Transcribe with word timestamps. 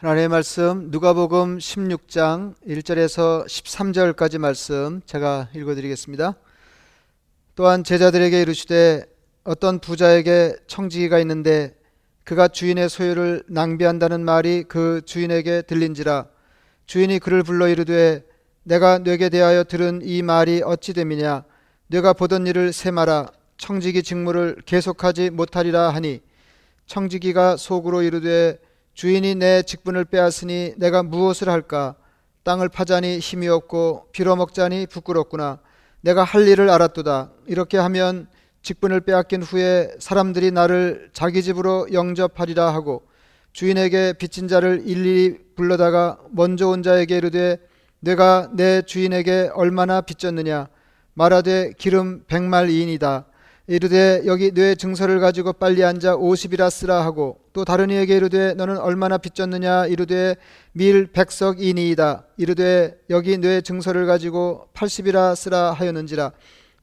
하나님의 0.00 0.28
말씀 0.28 0.92
누가복음 0.92 1.58
16장 1.58 2.54
1절에서 2.64 3.44
13절까지 3.46 4.38
말씀 4.38 5.00
제가 5.06 5.48
읽어드리겠습니다. 5.56 6.36
또한 7.56 7.82
제자들에게 7.82 8.40
이르시되 8.42 9.04
어떤 9.42 9.80
부자에게 9.80 10.54
청지기가 10.68 11.18
있는데 11.18 11.74
그가 12.22 12.46
주인의 12.46 12.88
소유를 12.88 13.42
낭비한다는 13.48 14.24
말이 14.24 14.62
그 14.68 15.02
주인에게 15.04 15.62
들린지라. 15.62 16.26
주인이 16.86 17.18
그를 17.18 17.42
불러 17.42 17.66
이르되 17.66 18.22
내가 18.62 18.98
뇌게 18.98 19.30
대하여 19.30 19.64
들은 19.64 20.02
이 20.04 20.22
말이 20.22 20.62
어찌 20.64 20.92
됨이냐? 20.92 21.42
내가 21.88 22.12
보던 22.12 22.46
일을 22.46 22.72
세마라. 22.72 23.32
청지기 23.56 24.04
직무를 24.04 24.62
계속하지 24.64 25.30
못하리라 25.30 25.90
하니. 25.90 26.20
청지기가 26.86 27.56
속으로 27.56 28.02
이르되 28.02 28.60
주인이 28.98 29.36
내 29.36 29.62
직분을 29.62 30.06
빼앗으니 30.06 30.74
내가 30.76 31.04
무엇을 31.04 31.48
할까? 31.48 31.94
땅을 32.42 32.68
파자니 32.68 33.20
힘이 33.20 33.46
없고 33.46 34.08
빌어먹자니 34.10 34.88
부끄럽구나. 34.88 35.60
내가 36.00 36.24
할 36.24 36.48
일을 36.48 36.68
알았도다. 36.68 37.30
이렇게 37.46 37.78
하면 37.78 38.26
직분을 38.62 39.02
빼앗긴 39.02 39.44
후에 39.44 39.92
사람들이 40.00 40.50
나를 40.50 41.10
자기 41.12 41.44
집으로 41.44 41.86
영접하리라 41.92 42.74
하고 42.74 43.06
주인에게 43.52 44.14
빚진 44.14 44.48
자를 44.48 44.82
일일이 44.84 45.38
불러다가 45.54 46.18
먼저 46.32 46.66
온 46.66 46.82
자에게 46.82 47.18
이르되 47.18 47.58
내가 48.00 48.50
내 48.52 48.82
주인에게 48.82 49.52
얼마나 49.54 50.00
빚졌느냐 50.00 50.66
말하되 51.14 51.74
기름 51.78 52.24
백말이인이다 52.26 53.26
이르되 53.70 54.22
여기 54.24 54.50
뇌 54.50 54.74
증서를 54.74 55.20
가지고 55.20 55.52
빨리 55.52 55.84
앉아 55.84 56.16
오십이라 56.16 56.70
쓰라 56.70 57.04
하고 57.04 57.38
또 57.52 57.66
다른 57.66 57.90
이에게 57.90 58.16
이르되 58.16 58.54
너는 58.54 58.78
얼마나 58.78 59.18
빚졌느냐? 59.18 59.88
이르되 59.88 60.36
밀 60.72 61.06
백석이니이다. 61.12 62.24
이르되 62.38 62.98
여기 63.10 63.36
뇌 63.36 63.60
증서를 63.60 64.06
가지고 64.06 64.68
팔십이라 64.72 65.34
쓰라 65.34 65.72
하였는지라. 65.72 66.32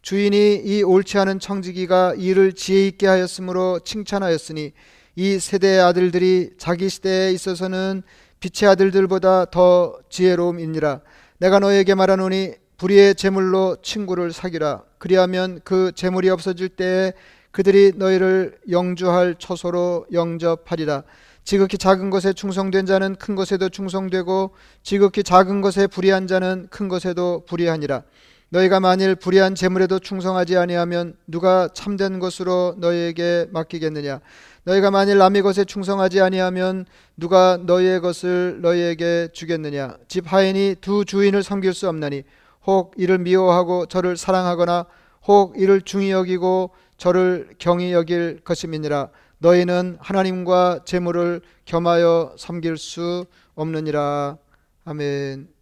주인이 0.03 0.61
이 0.63 0.83
옳지 0.83 1.17
않은 1.17 1.39
청지기가 1.39 2.13
이를 2.19 2.53
지혜 2.53 2.85
있게 2.85 3.07
하였으므로 3.07 3.79
칭찬하였으니 3.79 4.73
이 5.15 5.39
세대의 5.39 5.81
아들들이 5.81 6.51
자기 6.59 6.87
시대에 6.89 7.31
있어서는 7.31 8.03
빛의 8.39 8.69
아들들보다 8.69 9.45
더 9.45 9.97
지혜로움이니라. 10.11 11.01
내가 11.39 11.57
너에게 11.57 11.95
말하노니 11.95 12.51
불의의 12.77 13.15
재물로 13.15 13.77
친구를 13.81 14.31
사귀라 14.31 14.83
그리하면 15.05 15.59
그 15.63 15.91
재물이 15.93 16.31
없어질 16.31 16.67
때에 16.67 17.13
그들이 17.51 17.91
너희를 17.95 18.57
영주할 18.71 19.35
처소로 19.37 20.07
영접하리라. 20.11 21.03
지극히 21.43 21.77
작은 21.77 22.09
것에 22.09 22.33
충성된 22.33 22.87
자는 22.87 23.13
큰 23.13 23.35
것에도 23.35 23.69
충성되고 23.69 24.55
지극히 24.81 25.21
작은 25.21 25.61
것에 25.61 25.85
불의한 25.85 26.25
자는 26.25 26.65
큰 26.71 26.87
것에도 26.87 27.43
불의하니라. 27.45 28.01
너희가 28.49 28.79
만일 28.79 29.13
불의한 29.13 29.53
재물에도 29.53 29.99
충성하지 29.99 30.57
아니하면 30.57 31.13
누가 31.27 31.69
참된 31.75 32.17
것으로 32.17 32.73
너희에게 32.79 33.45
맡기겠느냐? 33.51 34.21
너희가 34.63 34.89
만일 34.89 35.19
남의 35.19 35.43
것에 35.43 35.65
충성하지 35.65 36.19
아니하면 36.21 36.87
누가 37.15 37.59
너희의 37.63 38.01
것을 38.01 38.57
너희에게 38.63 39.29
주겠느냐? 39.33 39.97
집 40.07 40.33
하인이 40.33 40.77
두 40.81 41.05
주인을 41.05 41.43
섬길 41.43 41.75
수 41.75 41.87
없나니 41.87 42.23
혹 42.67 42.93
이를 42.97 43.19
미워하고 43.19 43.85
저를 43.85 44.17
사랑하거나 44.17 44.85
혹 45.27 45.57
이를 45.59 45.81
중히 45.81 46.11
여기고 46.11 46.71
저를 46.97 47.55
경히 47.59 47.93
여길 47.93 48.41
것임이니라 48.43 49.09
너희는 49.39 49.97
하나님과 49.99 50.81
재물을 50.85 51.41
겸하여 51.65 52.35
섬길 52.37 52.77
수 52.77 53.25
없느니라 53.55 54.37
아멘. 54.85 55.55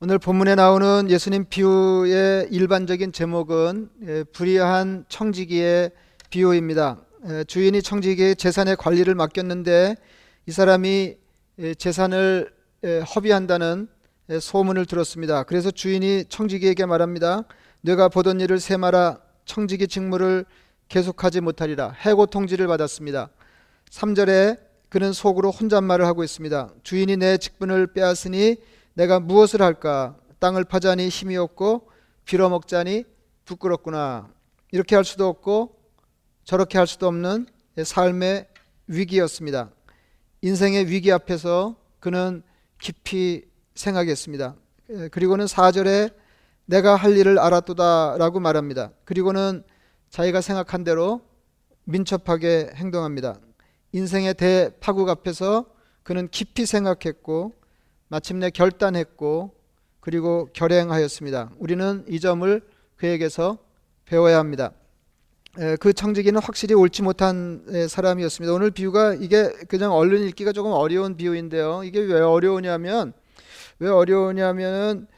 오늘 0.00 0.18
본문에 0.20 0.54
나오는 0.54 1.10
예수님 1.10 1.46
비유의 1.48 2.48
일반적인 2.52 3.10
제목은 3.10 3.90
예, 4.06 4.24
불의한 4.32 5.04
청지기의 5.08 5.90
비유입니다. 6.30 7.00
예, 7.28 7.44
주인이 7.44 7.82
청지기의 7.82 8.36
재산의 8.36 8.76
관리를 8.76 9.16
맡겼는데 9.16 9.96
이 10.46 10.52
사람이 10.52 10.88
예, 10.88 11.18
재산을 11.76 12.52
허비한다는 12.82 13.88
소문을 14.40 14.86
들었습니다. 14.86 15.42
그래서 15.42 15.70
주인이 15.70 16.26
청지기에게 16.28 16.86
말합니다. 16.86 17.42
내가 17.80 18.08
보던 18.08 18.40
일을 18.40 18.60
세마라 18.60 19.18
청지기 19.44 19.88
직무를 19.88 20.44
계속하지 20.88 21.40
못하리라. 21.40 21.90
해고 21.90 22.26
통지를 22.26 22.66
받았습니다. 22.66 23.30
3절에 23.90 24.58
그는 24.88 25.12
속으로 25.12 25.50
혼잣말을 25.50 26.06
하고 26.06 26.22
있습니다. 26.22 26.70
주인이 26.82 27.16
내 27.16 27.36
직분을 27.38 27.88
빼앗으니 27.88 28.56
내가 28.94 29.18
무엇을 29.18 29.60
할까? 29.60 30.16
땅을 30.38 30.64
파자니 30.64 31.08
힘이 31.08 31.36
없고 31.36 31.90
빌어먹자니 32.24 33.04
부끄럽구나. 33.44 34.28
이렇게 34.70 34.94
할 34.94 35.04
수도 35.04 35.26
없고 35.26 35.74
저렇게 36.44 36.78
할 36.78 36.86
수도 36.86 37.08
없는 37.08 37.46
삶의 37.82 38.46
위기였습니다. 38.86 39.70
인생의 40.42 40.88
위기 40.88 41.10
앞에서 41.12 41.76
그는 42.00 42.42
깊이 42.80 43.44
생각했습니다. 43.74 44.54
그리고는 45.10 45.46
4절에 45.46 46.14
내가 46.66 46.96
할 46.96 47.16
일을 47.16 47.38
알았도다라고 47.38 48.40
말합니다. 48.40 48.92
그리고는 49.04 49.62
자기가 50.10 50.40
생각한 50.40 50.84
대로 50.84 51.22
민첩하게 51.84 52.72
행동합니다. 52.74 53.40
인생의 53.92 54.34
대파국 54.34 55.08
앞에서 55.08 55.66
그는 56.02 56.28
깊이 56.28 56.66
생각했고 56.66 57.54
마침내 58.08 58.50
결단했고 58.50 59.54
그리고 60.00 60.48
결행하였습니다. 60.52 61.52
우리는 61.58 62.04
이 62.08 62.20
점을 62.20 62.62
그에게서 62.96 63.58
배워야 64.04 64.38
합니다. 64.38 64.72
그 65.80 65.92
청지기는 65.92 66.40
확실히 66.40 66.74
옳지 66.74 67.02
못한 67.02 67.64
사람이었습니다. 67.88 68.54
오늘 68.54 68.70
비유가 68.70 69.14
이게 69.14 69.50
그냥 69.68 69.92
얼른 69.92 70.22
읽기가 70.28 70.52
조금 70.52 70.70
어려운 70.70 71.16
비유인데요. 71.16 71.82
이게 71.84 72.00
왜 72.00 72.20
어려우냐면 72.20 73.12
왜 73.80 73.88
어려우냐면은 73.88 75.08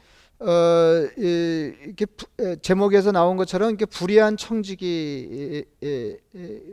어, 0.43 1.07
이, 1.19 1.71
이렇게 1.85 2.07
제목에서 2.63 3.11
나온 3.11 3.37
것처럼 3.37 3.69
이렇게 3.69 3.85
불의한 3.85 4.37
청지기, 4.37 5.65
에, 5.83 5.87
에, 5.87 6.17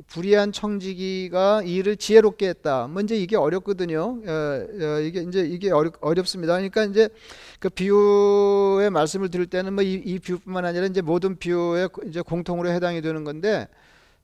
불의한 0.06 0.53
청지기가 0.53 1.62
일을 1.65 1.99
지혜롭게 1.99 2.49
했다. 2.49 2.89
먼저 2.89 3.15
뭐 3.15 3.23
이게 3.23 3.37
어렵거든요. 3.37 4.23
어, 4.27 4.31
어, 4.31 5.01
이게 5.01 5.21
이제 5.21 5.41
이게 5.41 5.71
어렵, 5.71 5.95
어렵 6.01 6.27
습니다. 6.27 6.55
그러니까 6.55 6.84
이제 6.84 7.11
그 7.59 7.69
비유의 7.69 8.89
말씀을 8.89 9.28
들을 9.28 9.45
때는 9.45 9.75
뭐이 9.75 10.03
이 10.03 10.19
비유뿐만 10.19 10.65
아니라 10.65 10.87
이제 10.87 11.03
모든 11.03 11.37
비유에 11.37 11.89
이제 12.07 12.23
공통으로 12.23 12.71
해당이 12.71 13.03
되는 13.03 13.23
건데, 13.23 13.69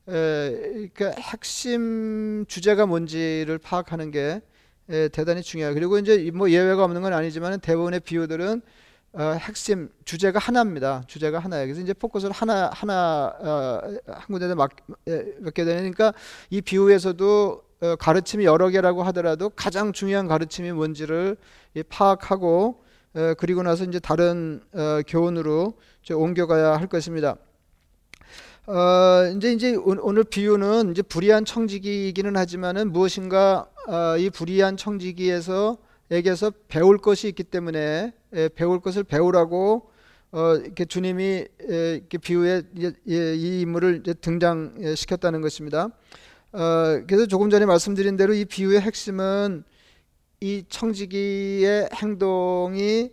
에, 0.09 0.89
그 0.95 1.11
핵심 1.19 2.45
주제가 2.47 2.87
뭔지를 2.87 3.59
파악하는 3.59 4.09
게 4.09 4.41
에, 4.89 5.07
대단히 5.09 5.43
중요해요. 5.43 5.75
그리고 5.75 5.99
이제 5.99 6.31
뭐 6.33 6.49
예외가 6.49 6.83
없는 6.83 7.03
건 7.03 7.13
아니지만 7.13 7.59
대부분의 7.59 7.99
비유들은 7.99 8.63
어, 9.17 9.37
핵심 9.39 9.89
주제가 10.03 10.39
하나입니다. 10.39 11.03
주제가 11.07 11.39
하나예요. 11.39 11.67
그래서 11.67 11.79
이제 11.79 11.93
포커스를 11.93 12.35
하나 12.35 12.69
하나 12.73 13.33
어, 13.39 13.81
한 14.07 14.27
군데에 14.27 14.53
막, 14.53 14.71
맡게 15.39 15.63
되니까 15.63 16.13
이 16.49 16.59
비유에서도 16.59 17.63
어, 17.81 17.95
가르침이 17.95 18.43
여러 18.43 18.69
개라고 18.69 19.03
하더라도 19.03 19.49
가장 19.49 19.93
중요한 19.93 20.27
가르침이 20.27 20.73
뭔지를 20.73 21.37
파악하고 21.87 22.83
어, 23.13 23.33
그리고 23.37 23.63
나서 23.63 23.85
이제 23.85 23.99
다른 23.99 24.61
어, 24.73 24.99
교훈으로 25.07 25.75
이제 26.03 26.13
옮겨가야 26.13 26.75
할 26.75 26.87
것입니다. 26.87 27.37
어, 28.67 29.31
이제 29.37 29.53
이제 29.53 29.75
오늘 29.75 30.25
비유는 30.25 30.91
이제 30.91 31.01
불의한 31.01 31.45
청지기이기는 31.45 32.35
하지만은 32.35 32.91
무엇인가 32.91 33.69
어, 33.87 34.17
이 34.17 34.29
불의한 34.29 34.75
청지기에서 34.75 35.77
에게서 36.11 36.51
배울 36.67 36.97
것이 36.97 37.27
있기 37.29 37.43
때문에 37.43 38.13
배울 38.55 38.79
것을 38.79 39.03
배우라고 39.03 39.89
어, 40.31 40.55
이렇게 40.55 40.85
주님이 40.85 41.45
이렇게 41.59 42.17
비유에 42.17 42.63
이 43.05 43.61
인물을 43.61 44.03
등장시켰다는 44.21 45.41
것입니다. 45.41 45.89
어, 46.51 47.01
그래서 47.07 47.25
조금 47.25 47.49
전에 47.49 47.65
말씀드린 47.65 48.17
대로 48.17 48.33
이 48.33 48.45
비유의 48.45 48.81
핵심은 48.81 49.63
이 50.41 50.63
청지기의 50.67 51.89
행동이 51.93 53.11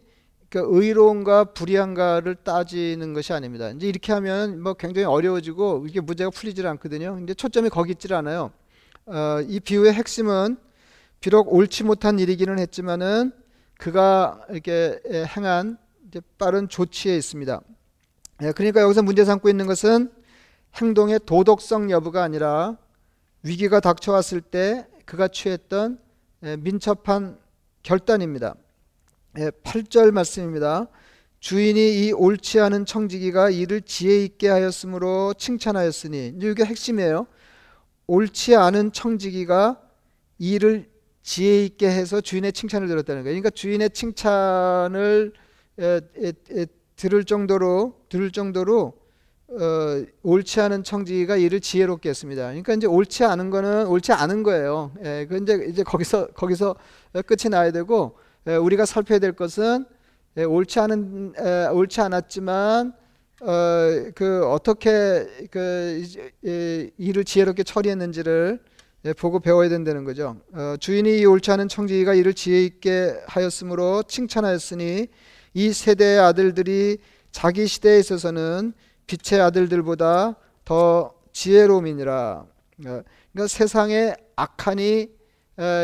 그 0.50 0.60
의로운가 0.62 1.44
불의한가를 1.44 2.34
따지는 2.44 3.14
것이 3.14 3.32
아닙니다. 3.32 3.70
이제 3.70 3.86
이렇게 3.88 4.12
하면 4.12 4.62
뭐 4.62 4.74
굉장히 4.74 5.06
어려워지고 5.06 5.86
이게 5.88 6.00
문제가 6.00 6.30
풀리질 6.30 6.66
않거든요. 6.66 7.14
근데 7.14 7.32
초점이 7.32 7.70
거기 7.70 7.92
있질 7.92 8.12
않아요. 8.14 8.50
어, 9.06 9.40
이 9.48 9.60
비유의 9.60 9.94
핵심은 9.94 10.56
비록 11.22 11.54
옳지 11.54 11.84
못한 11.84 12.18
일이기는 12.18 12.58
했지만은 12.58 13.30
그가 13.78 14.44
이렇게 14.50 15.00
행한 15.36 15.78
빠른 16.36 16.68
조치에 16.68 17.16
있습니다. 17.16 17.60
예, 18.42 18.50
그러니까 18.50 18.80
여기서 18.80 19.04
문제 19.04 19.24
삼고 19.24 19.48
있는 19.48 19.66
것은 19.68 20.10
행동의 20.74 21.20
도덕성 21.24 21.92
여부가 21.92 22.24
아니라 22.24 22.76
위기가 23.44 23.78
닥쳐왔을 23.78 24.40
때 24.40 24.84
그가 25.06 25.28
취했던 25.28 26.00
예, 26.42 26.56
민첩한 26.56 27.38
결단입니다. 27.84 28.56
8절 29.34 30.08
예, 30.08 30.10
말씀입니다. 30.10 30.88
주인이 31.38 32.04
이 32.04 32.12
옳지 32.12 32.58
않은 32.58 32.84
청지기가 32.84 33.50
이를 33.50 33.80
지혜 33.82 34.24
있게 34.24 34.48
하였으므로 34.48 35.34
칭찬하였으니 35.34 36.34
이게 36.40 36.64
핵심이에요. 36.64 37.28
옳지 38.08 38.56
않은 38.56 38.90
청지기가 38.90 39.80
이를 40.38 40.91
지혜 41.22 41.64
있게 41.64 41.88
해서 41.88 42.20
주인의 42.20 42.52
칭찬을 42.52 42.88
들었다는 42.88 43.22
거예요. 43.22 43.32
그러니까 43.32 43.50
주인의 43.50 43.90
칭찬을 43.90 45.32
에, 45.78 46.00
에, 46.22 46.32
에, 46.50 46.66
들을 46.96 47.24
정도로 47.24 47.94
들을 48.08 48.30
정도로 48.30 48.94
어, 49.48 50.04
옳지 50.22 50.60
않은 50.60 50.82
청지기가 50.82 51.36
이를 51.36 51.60
지혜롭게 51.60 52.08
했습니다. 52.08 52.42
그러니까 52.46 52.72
이제 52.74 52.86
옳지 52.86 53.24
않은 53.24 53.50
거는 53.50 53.86
옳지 53.86 54.12
않은 54.12 54.42
거예요. 54.42 54.92
예, 55.04 55.26
그 55.28 55.36
이제 55.36 55.66
이제 55.68 55.82
거기서 55.82 56.28
거기서 56.28 56.74
끝이 57.26 57.50
나야 57.50 57.70
되고 57.70 58.16
예, 58.46 58.56
우리가 58.56 58.86
살펴야 58.86 59.18
될 59.18 59.32
것은 59.32 59.84
예, 60.38 60.44
옳지 60.44 60.80
않은 60.80 61.34
에, 61.38 61.66
옳지 61.66 62.00
않았지만 62.00 62.94
어, 63.42 64.10
그 64.14 64.46
어떻게 64.46 65.26
그 65.50 66.02
예, 66.46 66.90
일을 66.96 67.24
지혜롭게 67.24 67.64
처리했는지를 67.64 68.60
예, 69.04 69.12
보고 69.12 69.40
배워야 69.40 69.68
된다는 69.68 70.04
거죠. 70.04 70.36
어, 70.52 70.76
주인이 70.78 71.24
옳지 71.24 71.50
않은 71.50 71.66
청지기가 71.66 72.14
이를 72.14 72.34
지혜 72.34 72.62
있게 72.62 73.16
하였으므로 73.26 74.04
칭찬하였으니 74.04 75.08
이 75.54 75.72
세대의 75.72 76.20
아들들이 76.20 76.98
자기 77.32 77.66
시대에 77.66 77.98
있어서는 77.98 78.72
빛의 79.08 79.40
아들들보다 79.40 80.36
더 80.64 81.14
지혜로움이니라. 81.32 82.14
어, 82.14 82.46
그러니까 82.78 83.48
세상의 83.48 84.16
악한이 84.36 85.08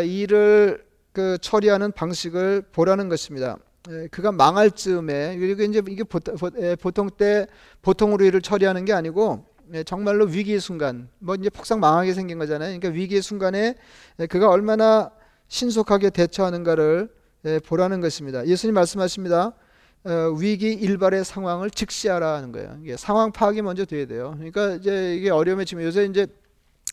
이를 0.07 0.87
그 1.13 1.39
처리하는 1.41 1.91
방식을 1.93 2.67
보라는 2.73 3.09
것입니다. 3.09 3.59
그가 4.11 4.31
망할 4.31 4.71
즈음에 4.71 5.37
그리고 5.39 5.63
이제 5.63 5.83
이게 5.89 6.05
보통 6.05 7.11
때 7.11 7.47
보통으로 7.83 8.25
일을 8.25 8.43
처리하는 8.43 8.85
게 8.85 8.93
아니고 8.93 9.45
정말로 9.85 10.25
위기의 10.27 10.61
순간 10.61 11.09
뭐 11.19 11.35
이제 11.35 11.51
폭삭 11.51 11.79
망하게 11.79 12.15
생긴 12.15 12.39
거잖아요. 12.39 12.79
그러니까 12.79 12.89
위기의 12.89 13.23
순간에 13.23 13.75
그가 14.29 14.49
얼마나 14.49 15.11
신속하게 15.49 16.11
대처하는가를 16.11 17.09
보라는 17.67 18.01
것입니다. 18.01 18.47
예수님 18.47 18.75
말씀하십니다. 18.75 19.53
어, 20.05 20.37
위기 20.39 20.73
일발의 20.73 21.25
상황을 21.25 21.71
직시하라는 21.71 22.53
거예요. 22.53 22.79
이게 22.83 22.97
상황 22.97 23.33
파악이 23.33 23.63
먼저 23.63 23.85
돼야 23.85 24.07
돼요. 24.07 24.35
그러니까 24.37 24.75
이제 24.77 25.17
이게 25.17 25.31
어려움에 25.31 25.65
지금 25.65 25.83
요새 25.83 26.05
이제 26.05 26.27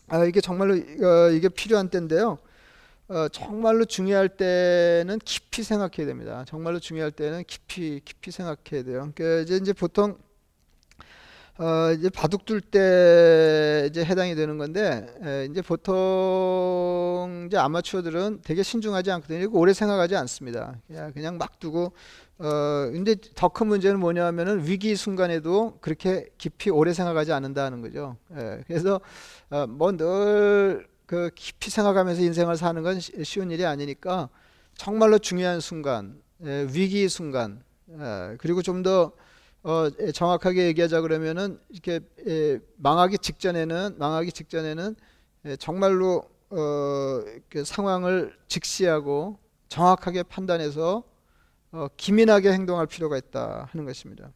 아 0.08 0.24
이게 0.24 0.40
정말로 0.40 0.74
어, 0.74 1.30
이게 1.30 1.48
필요한 1.48 1.88
때인데요. 1.88 2.38
어, 3.08 3.28
정말로 3.28 3.84
중요할 3.84 4.28
때는 4.28 5.20
깊이 5.24 5.62
생각해야 5.62 6.06
됩니다. 6.06 6.44
정말로 6.48 6.80
중요할 6.80 7.12
때는 7.12 7.44
깊이 7.46 8.00
깊이 8.04 8.30
생각해야 8.32 8.82
돼요. 8.84 9.10
그러니까 9.14 9.42
이제 9.42 9.56
이제 9.56 9.72
보통 9.72 10.18
어, 11.58 11.90
이제 11.92 12.10
바둑 12.10 12.44
둘 12.44 12.60
때 12.60 13.86
이제 13.88 14.04
해당이 14.04 14.34
되는 14.34 14.58
건데 14.58 15.06
에, 15.24 15.46
이제 15.50 15.62
보통 15.62 17.44
이제 17.46 17.56
아마추어들은 17.56 18.40
되게 18.44 18.62
신중하지 18.62 19.10
않거든요. 19.12 19.48
오래 19.52 19.72
생각하지 19.72 20.16
않습니다. 20.16 20.76
그냥 20.86 21.12
그냥 21.14 21.38
막 21.38 21.58
두고 21.58 21.92
어 22.38 22.90
근데 22.92 23.14
더 23.34 23.48
큰 23.48 23.68
문제는 23.68 23.98
뭐냐면은 24.00 24.66
위기 24.66 24.94
순간에도 24.96 25.78
그렇게 25.80 26.28
깊이 26.36 26.68
오래 26.68 26.92
생각하지 26.92 27.32
않는다는 27.32 27.80
거죠. 27.80 28.16
예, 28.36 28.62
그래서 28.66 29.00
어, 29.48 29.66
뭐늘 29.66 30.86
그 31.06 31.30
깊이 31.34 31.70
생각하면서 31.70 32.20
인생을 32.20 32.56
사는 32.58 32.82
건 32.82 33.00
쉬운 33.00 33.50
일이 33.50 33.64
아니니까 33.64 34.28
정말로 34.76 35.18
중요한 35.18 35.60
순간, 35.60 36.20
예, 36.44 36.66
위기 36.70 37.08
순간, 37.08 37.62
예, 37.98 38.36
그리고 38.38 38.60
좀더 38.60 39.12
어, 39.66 39.90
예, 39.98 40.12
정확하게 40.12 40.66
얘기하자 40.66 41.00
그러면은 41.00 41.58
이렇게 41.70 41.98
예, 42.24 42.60
망하기 42.76 43.18
직전에는 43.18 43.96
망하기 43.98 44.30
직전에는 44.30 44.94
예, 45.46 45.56
정말로 45.56 46.22
어, 46.50 47.24
그 47.48 47.64
상황을 47.64 48.32
직시하고 48.46 49.40
정확하게 49.68 50.22
판단해서 50.22 51.02
어, 51.72 51.88
기민하게 51.96 52.52
행동할 52.52 52.86
필요가 52.86 53.18
있다 53.18 53.68
하는 53.72 53.84
것입니다. 53.84 54.30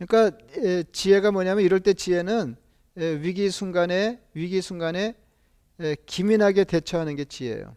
그러니까 0.00 0.36
예, 0.56 0.82
지혜가 0.90 1.30
뭐냐면 1.30 1.64
이럴 1.64 1.78
때 1.78 1.94
지혜는 1.94 2.56
예, 2.98 3.22
위기 3.22 3.50
순간에 3.50 4.20
위기 4.34 4.60
순간에 4.62 5.14
예, 5.78 5.96
기민하게 6.06 6.64
대처하는 6.64 7.14
게 7.14 7.24
지혜예요. 7.24 7.76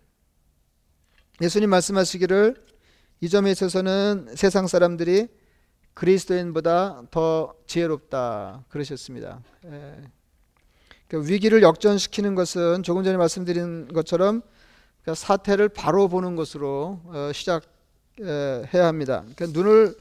예수님 1.40 1.70
말씀하시기를 1.70 2.66
이 3.22 3.30
점에 3.30 3.52
있어서는 3.52 4.34
세상 4.36 4.66
사람들이 4.66 5.28
그리스도인보다 5.94 7.04
더 7.12 7.54
지혜롭다 7.68 8.66
그러셨습니다. 8.70 9.42
예. 9.66 10.02
그 11.08 11.28
위기를 11.28 11.62
역전시키는 11.62 12.34
것은 12.36 12.84
조금 12.84 13.04
전에 13.04 13.18
말씀드린 13.18 13.88
것처럼 13.94 14.42
그 15.04 15.14
사태를 15.14 15.70
바로 15.70 16.08
보는 16.08 16.36
것으로 16.36 17.02
어, 17.06 17.32
시작해야 17.34 18.88
합니다. 18.88 19.24
그러니까 19.36 19.60
눈을 19.60 19.96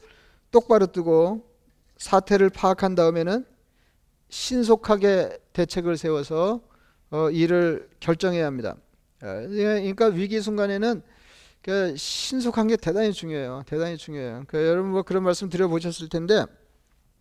똑바로 0.51 0.87
뜨고 0.87 1.45
사태를 1.97 2.49
파악한 2.49 2.95
다음에는 2.95 3.45
신속하게 4.29 5.37
대책을 5.53 5.97
세워서 5.97 6.61
어, 7.11 7.29
일을 7.29 7.89
결정해야 7.99 8.47
합니다. 8.47 8.75
예, 9.23 9.47
그러니까 9.47 10.07
위기 10.07 10.41
순간에는 10.41 11.03
그 11.63 11.95
신속한 11.95 12.67
게 12.67 12.75
대단히 12.75 13.13
중요해요. 13.13 13.63
대단히 13.65 13.97
중요해요. 13.97 14.43
그 14.47 14.57
여러분 14.67 14.91
뭐 14.91 15.01
그런 15.01 15.23
말씀 15.23 15.49
드려보셨을 15.49 16.09
텐데, 16.09 16.45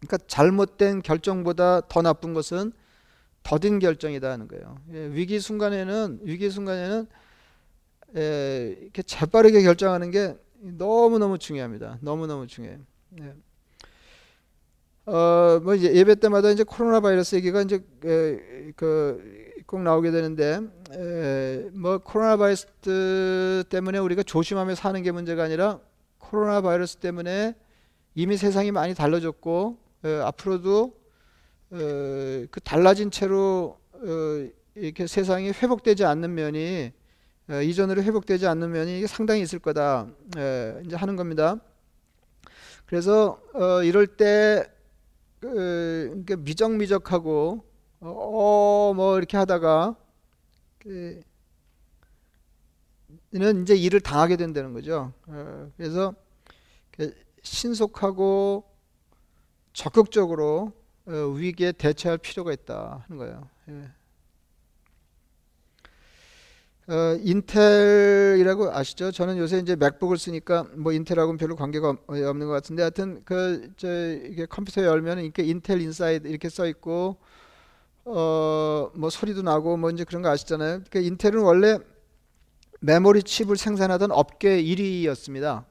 그러니까 0.01 0.19
잘못된 0.27 1.03
결정보다 1.03 1.83
더 1.89 2.03
나쁜 2.03 2.35
것은 2.35 2.73
더딘 3.45 3.79
결정이다 3.79 4.31
하는 4.31 4.49
거예요. 4.49 4.79
예, 4.93 5.07
위기 5.13 5.39
순간에는 5.39 6.21
위기 6.23 6.51
순간에는 6.51 7.07
예, 8.17 8.77
이렇게 8.81 9.03
재빠르게 9.03 9.63
결정하는 9.63 10.11
게 10.11 10.37
너무 10.61 11.19
너무 11.19 11.39
중요합니다. 11.39 11.99
너무 12.01 12.27
너무 12.27 12.49
중요해요. 12.49 12.81
예. 13.21 13.35
어, 15.07 15.61
뭐 15.63 15.75
이제 15.75 15.95
예배 15.95 16.17
때마다 16.17 16.51
이제 16.51 16.65
코로나 16.65 16.99
바이러스 17.01 17.37
얘기가 17.37 17.63
이제 17.63 17.77
에, 18.05 18.73
그 18.75 19.52
꼭 19.73 19.81
나오게 19.81 20.11
되는데 20.11 20.61
에, 20.91 21.71
뭐 21.73 21.97
코로나 21.97 22.37
바이러스 22.37 22.67
때문에 23.71 23.97
우리가 24.01 24.23
조심하며 24.23 24.75
사는 24.75 25.03
게 25.03 25.13
문제가 25.13 25.45
아니라 25.45 25.81
코로나 26.19 26.61
바이러스 26.61 26.99
때문에 26.99 27.55
이미 28.15 28.37
세상이 28.37 28.71
많이 28.71 28.95
달라졌고 28.95 29.79
에, 30.05 30.21
앞으로도 30.21 30.95
에, 31.73 32.47
그 32.51 32.61
달라진 32.63 33.11
채로 33.11 33.79
어, 33.95 34.49
이렇게 34.75 35.07
세상이 35.07 35.53
회복되지 35.53 36.05
않는 36.05 36.35
면이 36.35 36.93
에, 37.49 37.65
이전으로 37.65 38.03
회복되지 38.03 38.47
않는 38.47 38.73
면이 38.73 39.07
상당히 39.07 39.41
있을 39.41 39.59
거다 39.59 40.07
에, 40.37 40.83
이제 40.85 40.97
하는 40.97 41.17
겁니다. 41.17 41.57
그래서 42.85 43.41
어, 43.55 43.83
이럴 43.83 44.07
때 44.07 44.71
그, 45.41 46.09
그러니까 46.11 46.37
미적미적하고 46.37 47.72
어 48.03 48.93
뭐 48.95 49.17
이렇게 49.19 49.37
하다가 49.37 49.97
그, 50.81 51.23
는 53.33 53.63
이제 53.63 53.75
일을 53.75 54.01
당하게 54.01 54.37
된다는 54.37 54.73
거죠. 54.75 55.13
어, 55.27 55.71
그래서 55.77 56.15
그 56.93 57.15
신속하고 57.43 58.65
적극적으로 59.73 60.73
어, 61.07 61.13
위기에 61.13 61.73
대처할 61.73 62.19
필요가 62.19 62.53
있다 62.53 63.05
하는 63.09 63.19
거예요. 63.19 63.49
예. 63.71 63.91
어, 66.89 67.17
인텔이라고 67.23 68.73
아시죠? 68.73 69.13
저는 69.13 69.39
요새 69.39 69.59
이제 69.59 69.77
맥북을 69.77 70.19
쓰니까 70.19 70.65
뭐 70.77 70.93
인텔하고는 70.93 71.39
별로 71.39 71.55
관계가 71.57 71.89
없는 72.07 72.47
것 72.49 72.53
같은데 72.53 72.83
하여튼 72.83 73.23
그 73.25 73.71
저 73.77 73.89
이게 74.15 74.47
컴퓨터 74.47 74.83
열면 74.85 75.21
이렇게 75.21 75.45
Intel 75.45 75.81
Inside 75.81 76.27
이렇게 76.27 76.49
써 76.49 76.67
있고 76.67 77.17
어 78.05 78.73
뭐 78.95 79.11
소리도 79.11 79.43
나고 79.43 79.77
뭐 79.77 79.91
이제 79.91 80.05
그런 80.05 80.23
거 80.23 80.29
아시잖아요. 80.29 80.83
그 80.91 80.99
인텔은 80.99 81.41
원래 81.41 81.79
메모리 82.81 83.23
칩을 83.23 83.57
생산하던 83.57 84.11
업계 84.11 84.63
1위였습니다. 84.63 85.65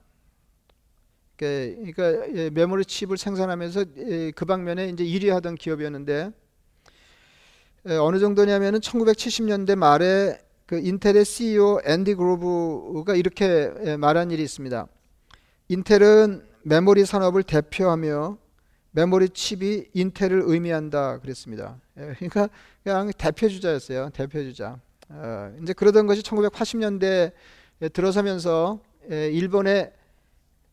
그러니까 1.36 2.36
예, 2.36 2.50
메모리 2.50 2.86
칩을 2.86 3.18
생산하면서 3.18 3.86
예, 3.98 4.32
그 4.32 4.46
방면에 4.46 4.90
이제 4.90 5.04
1위 5.04 5.30
하던 5.30 5.56
기업이었는데 5.56 6.32
예, 7.90 7.94
어느 7.96 8.20
정도냐면은 8.20 8.80
1970년대 8.80 9.76
말에 9.76 10.40
그 10.66 10.80
인텔의 10.80 11.26
CEO 11.26 11.82
앤디 11.84 12.16
그로브가 12.16 13.16
이렇게 13.16 13.98
말한 13.98 14.32
일이 14.32 14.44
있습니다. 14.44 14.88
인텔은 15.68 16.48
메모리 16.64 17.06
산업을 17.06 17.44
대표하며 17.44 18.38
메모리 18.92 19.30
칩이 19.30 19.90
인텔을 19.94 20.44
의미한다 20.46 21.20
그랬습니다. 21.20 21.80
예, 21.98 22.14
그러니까 22.18 22.50
그냥 22.84 23.12
대표 23.18 23.48
주자였어요. 23.48 24.10
대표 24.10 24.42
주자. 24.44 24.80
어, 25.10 25.54
이제 25.62 25.74
그러던 25.74 26.08
것이 26.08 26.22
1980년대 26.22 27.32
들어서면서 27.94 28.80
예, 29.12 29.30
일본의 29.30 29.94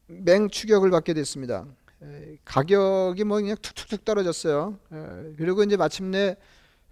맹추격을 0.09 0.91
받게 0.91 1.15
됐습니다. 1.15 1.67
예, 2.03 2.39
가격이 2.45 3.25
뭐 3.25 3.41
그냥 3.41 3.57
툭툭툭 3.63 4.05
떨어졌어요. 4.05 4.79
예, 4.93 5.35
그리고 5.37 5.63
이제 5.63 5.77
마침내 5.77 6.37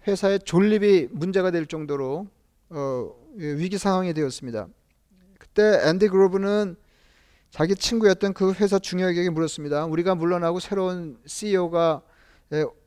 회사의 0.07 0.39
존립이 0.39 1.09
문제가 1.11 1.51
될 1.51 1.65
정도로 1.65 2.27
어, 2.69 3.11
예, 3.39 3.53
위기 3.53 3.77
상황이 3.77 4.13
되었습니다. 4.13 4.67
그때 5.37 5.81
앤디 5.89 6.07
그로브는 6.07 6.77
자기 7.49 7.75
친구였던 7.75 8.33
그 8.33 8.53
회사 8.53 8.77
중역에게 8.77 9.29
물었습니다. 9.29 9.85
우리가 9.85 10.15
물러나고 10.15 10.59
새로운 10.59 11.17
CEO가 11.25 12.01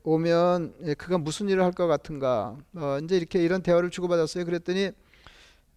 오면 0.03 0.95
그가 0.97 1.17
무슨 1.17 1.49
일을 1.49 1.63
할 1.63 1.71
것 1.73 1.87
같은가? 1.87 2.57
어, 2.75 2.97
이제 3.03 3.17
이렇게 3.17 3.43
이런 3.43 3.61
대화를 3.61 3.89
주고받았어요. 3.89 4.45
그랬더니 4.45 4.91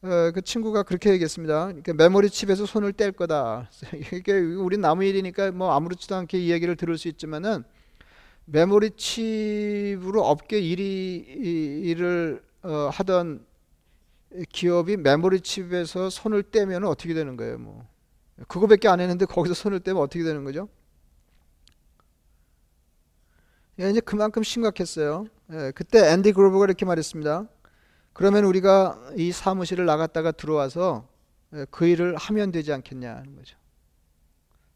어, 0.02 0.30
그 0.34 0.42
친구가 0.42 0.82
그렇게 0.84 1.10
얘기했습니다. 1.10 1.66
그러니까 1.66 1.92
메모리 1.94 2.28
칩에서 2.30 2.66
손을 2.66 2.92
뗄 2.92 3.12
거다. 3.12 3.70
이게 4.12 4.32
우리 4.38 4.76
남의 4.76 5.08
일이니까 5.08 5.50
뭐 5.52 5.72
아무렇지도 5.72 6.14
않게 6.14 6.38
이야기를 6.38 6.76
들을 6.76 6.96
수 6.98 7.08
있지만은 7.08 7.64
메모리 8.44 8.90
칩으로 8.96 10.22
업계 10.24 10.60
1위 10.60 11.26
일을 11.86 12.42
어, 12.62 12.90
하던 12.92 13.44
기업이 14.50 14.98
메모리 14.98 15.40
칩에서 15.40 16.10
손을 16.10 16.42
떼면 16.42 16.84
어떻게 16.84 17.14
되는 17.14 17.36
거예요? 17.36 17.58
뭐 17.58 17.86
그거밖에 18.48 18.88
안 18.88 19.00
했는데 19.00 19.26
거기서 19.26 19.54
손을 19.54 19.80
떼면 19.80 20.02
어떻게 20.02 20.24
되는 20.24 20.44
거죠? 20.44 20.68
예, 23.80 23.90
이제 23.90 24.00
그만큼 24.00 24.42
심각했어요. 24.42 25.26
예, 25.52 25.72
그때 25.74 26.12
앤디 26.12 26.32
그로버가 26.32 26.64
이렇게 26.66 26.84
말했습니다. 26.84 27.46
그러면 28.12 28.44
우리가 28.44 29.12
이 29.16 29.32
사무실을 29.32 29.84
나갔다가 29.84 30.32
들어와서 30.32 31.08
예, 31.54 31.66
그 31.70 31.86
일을 31.86 32.16
하면 32.16 32.52
되지 32.52 32.72
않겠냐는 32.72 33.36
거죠. 33.36 33.56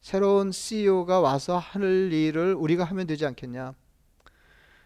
새로운 0.00 0.52
CEO가 0.52 1.20
와서 1.20 1.58
할 1.58 2.12
일을 2.12 2.54
우리가 2.54 2.84
하면 2.84 3.06
되지 3.06 3.26
않겠냐. 3.26 3.74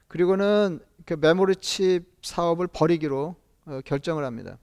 그리고는 0.09 0.81
그 1.07 1.15
메모리 1.15 1.57
칩 1.57 2.05
사업을 2.23 2.67
버리기로 2.67 3.35
어, 3.65 3.81
결정을 3.85 4.25
합니다. 4.25 4.59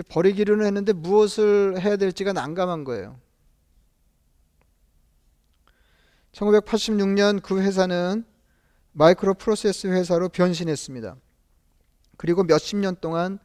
버리기로는 0.00 0.64
했는데 0.64 0.94
무엇을 0.94 1.78
해야 1.80 1.96
될지가 1.96 2.32
난감한 2.32 2.84
거예요. 2.84 3.20
1986년 6.32 7.42
그 7.42 7.60
회사는 7.60 8.24
마이크로 8.92 9.34
프로세스 9.34 9.88
회사로 9.88 10.30
변신했습니다. 10.30 11.16
그리고 12.16 12.42
몇십 12.44 12.78
년 12.78 12.96
동안 12.96 13.38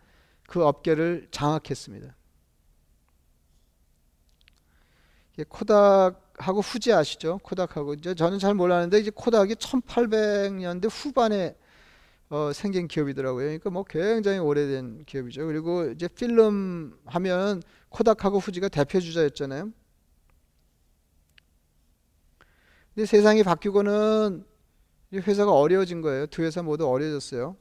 그 0.47 0.65
업계를 0.65 1.27
장악했습니다. 1.31 2.15
코닥하고 5.49 6.61
후지 6.61 6.93
아시죠? 6.93 7.39
코닥하고 7.43 7.93
이제 7.93 8.15
저는 8.15 8.39
잘 8.39 8.53
몰랐는데 8.53 8.99
이제 8.99 9.11
코닥이 9.13 9.55
1800년대 9.55 10.89
후반에 10.89 11.55
어, 12.29 12.51
생긴 12.53 12.87
기업이더라고요. 12.87 13.45
그러니까 13.45 13.69
뭐 13.69 13.83
굉장히 13.83 14.39
오래된 14.39 15.05
기업이죠. 15.05 15.47
그리고 15.47 15.89
이제 15.91 16.07
필름 16.07 16.97
하면 17.05 17.63
코닥하고 17.89 18.39
후지가 18.39 18.67
대표 18.67 18.99
주자였잖아요. 18.99 19.71
근데 22.93 23.05
세상이 23.05 23.43
바뀌고는 23.43 24.45
회사가 25.13 25.53
어려워진 25.53 26.01
거예요. 26.01 26.25
두 26.27 26.43
회사 26.43 26.61
모두 26.61 26.89
어려워졌어요. 26.89 27.55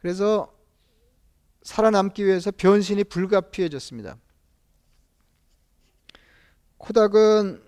그래서 0.00 0.52
살아남기 1.62 2.26
위해서 2.26 2.50
변신이 2.50 3.04
불가피해졌습니다. 3.04 4.18
코닥은 6.78 7.62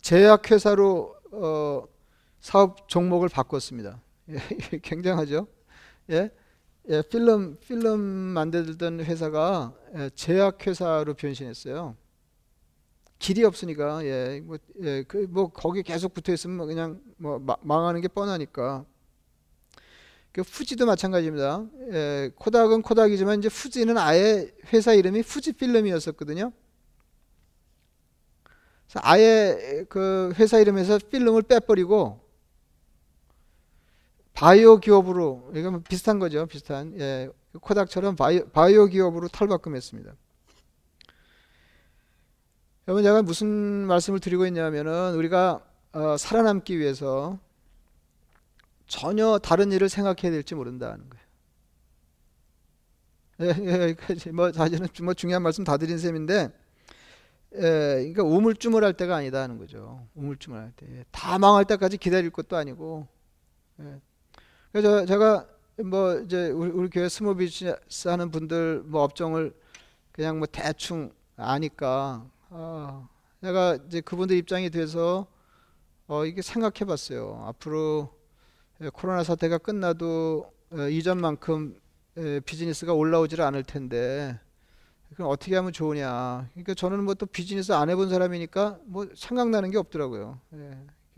제약회사로 0.00 1.16
어, 1.32 1.84
사업 2.40 2.88
종목을 2.88 3.28
바꿨습니다. 3.28 4.00
예, 4.30 4.78
굉장하죠. 4.82 5.46
예? 6.10 6.30
예, 6.88 7.02
필름 7.02 7.58
필름 7.60 8.00
만들던 8.00 9.00
회사가 9.00 9.74
예, 9.96 10.10
제약 10.14 10.66
회사로 10.66 11.14
변신했어요. 11.14 11.96
길이 13.18 13.44
없으니까 13.44 14.04
예, 14.04 14.40
뭐, 14.42 14.56
예, 14.82 15.04
그, 15.06 15.26
뭐 15.28 15.48
거기 15.48 15.82
계속 15.82 16.14
붙어 16.14 16.32
있으면 16.32 16.66
그냥 16.66 17.00
뭐 17.16 17.38
마, 17.38 17.56
망하는 17.62 18.00
게 18.00 18.08
뻔하니까. 18.08 18.84
그 20.32 20.42
후지도 20.42 20.86
마찬가지입니다. 20.86 21.66
예, 21.92 22.30
코닥은 22.36 22.82
코닥이지만 22.82 23.40
이제 23.40 23.48
후지는 23.48 23.98
아예 23.98 24.50
회사 24.72 24.94
이름이 24.94 25.20
후지 25.20 25.52
필름이었었거든요. 25.52 26.52
아예 28.96 29.84
그 29.88 30.32
회사 30.36 30.58
이름에서 30.58 30.98
필름을 31.10 31.42
빼버리고 31.42 32.20
바이오 34.40 34.78
기업으로 34.78 35.52
이건 35.54 35.82
비슷한 35.82 36.18
거죠. 36.18 36.46
비슷한 36.46 36.98
예, 36.98 37.28
코닥처럼 37.60 38.16
바이오, 38.16 38.48
바이오 38.48 38.86
기업으로 38.86 39.28
탈바꿈했습니다. 39.28 40.14
여러분 42.88 43.02
제가 43.02 43.20
무슨 43.20 43.46
말씀을 43.86 44.18
드리고 44.18 44.46
있냐면은 44.46 45.14
우리가 45.14 45.62
어, 45.92 46.16
살아남기 46.16 46.78
위해서 46.78 47.38
전혀 48.86 49.38
다른 49.38 49.72
일을 49.72 49.90
생각해야 49.90 50.32
될지 50.32 50.54
모른다는 50.54 51.04
거예요. 51.10 51.26
예, 53.42 53.88
예, 53.88 53.94
그뭐 53.94 54.52
사실은 54.52 54.88
뭐 55.02 55.12
중요한 55.12 55.42
말씀 55.42 55.64
다 55.64 55.76
드린 55.76 55.98
셈인데, 55.98 56.48
예, 57.56 57.60
그러니까 57.60 58.22
우물쭈물할 58.22 58.94
때가 58.94 59.16
아니다 59.16 59.46
는 59.46 59.58
거죠. 59.58 60.06
우물쭈물할 60.14 60.72
때, 60.76 61.04
다 61.10 61.38
망할 61.38 61.66
때까지 61.66 61.98
기다릴 61.98 62.30
것도 62.30 62.56
아니고. 62.56 63.06
예. 64.74 64.80
그래서 64.80 65.04
제가 65.06 65.46
뭐 65.84 66.18
이제 66.20 66.50
우리, 66.50 66.70
우리 66.70 66.88
교회 66.90 67.08
스모 67.08 67.34
비즈니스 67.34 68.08
하는 68.08 68.30
분들 68.30 68.82
뭐 68.84 69.02
업종을 69.02 69.54
그냥 70.12 70.38
뭐 70.38 70.46
대충 70.50 71.12
아니까 71.36 72.26
어, 72.50 73.08
내가 73.40 73.78
이제 73.86 74.00
그분들 74.00 74.36
입장이 74.36 74.70
돼서 74.70 75.26
어, 76.06 76.24
이게 76.24 76.42
생각해 76.42 76.84
봤어요. 76.86 77.42
앞으로 77.46 78.12
코로나 78.92 79.22
사태가 79.24 79.58
끝나도 79.58 80.52
어, 80.72 80.88
이전만큼 80.88 81.80
에, 82.18 82.40
비즈니스가 82.40 82.92
올라오지를 82.92 83.44
않을 83.44 83.62
텐데 83.64 84.38
그럼 85.14 85.30
어떻게 85.30 85.56
하면 85.56 85.72
좋으냐. 85.72 86.48
그러니까 86.52 86.74
저는 86.74 87.04
뭐 87.04 87.14
또 87.14 87.26
비즈니스 87.26 87.72
안 87.72 87.90
해본 87.90 88.10
사람이니까 88.10 88.78
뭐 88.84 89.06
생각나는 89.14 89.70
게 89.70 89.78
없더라고요. 89.78 90.38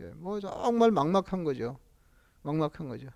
예, 0.01 0.05
뭐 0.15 0.39
정말 0.39 0.91
막막한 0.91 1.43
거죠. 1.43 1.77
막막한 2.41 2.87
거죠. 2.89 3.07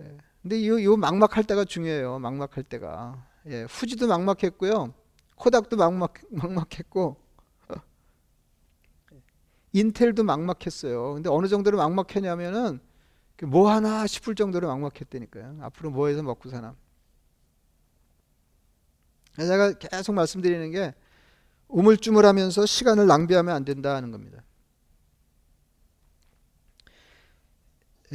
예. 0.00 0.16
근데 0.42 0.66
요, 0.66 0.82
요 0.82 0.96
막막할 0.96 1.44
때가 1.44 1.64
중요해요. 1.64 2.18
막막할 2.18 2.64
때가. 2.64 3.26
예, 3.46 3.62
후지도 3.64 4.06
막막했고요. 4.06 4.94
코닥도 5.36 5.76
막막, 5.76 6.14
막막했고 6.30 7.16
인텔도 9.72 10.24
막막했어요. 10.24 11.14
근데 11.14 11.28
어느 11.28 11.46
정도로 11.48 11.78
막막했냐면은 11.78 12.80
뭐 13.44 13.70
하나 13.70 14.06
싶을 14.06 14.34
정도로 14.34 14.66
막막했다니까요. 14.68 15.58
앞으로 15.62 15.90
뭐 15.90 16.08
해서 16.08 16.22
먹고 16.22 16.48
사나. 16.48 16.74
제가 19.36 19.74
계속 19.74 20.14
말씀드리는 20.14 20.70
게 20.72 20.94
우물쭈물하면서 21.68 22.66
시간을 22.66 23.06
낭비하면 23.06 23.54
안 23.54 23.64
된다는 23.64 24.10
겁니다. 24.10 24.42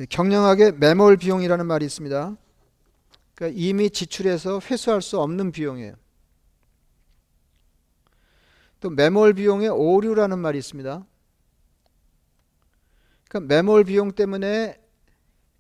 경량하게 0.10 0.72
매몰 0.74 1.18
비용이라는 1.18 1.66
말이 1.66 1.86
있습니다. 1.86 2.36
그러니까 3.36 3.60
이미 3.60 3.90
지출해서 3.90 4.60
회수할 4.60 5.02
수 5.02 5.20
없는 5.20 5.52
비용이에요. 5.52 5.96
또 8.80 8.90
매몰 8.90 9.34
비용의 9.34 9.70
오류라는 9.70 10.40
말이 10.40 10.58
있습니다. 10.58 11.06
그러니까 13.30 13.54
매몰 13.54 13.84
비용 13.86 14.12
때문에 14.12 14.80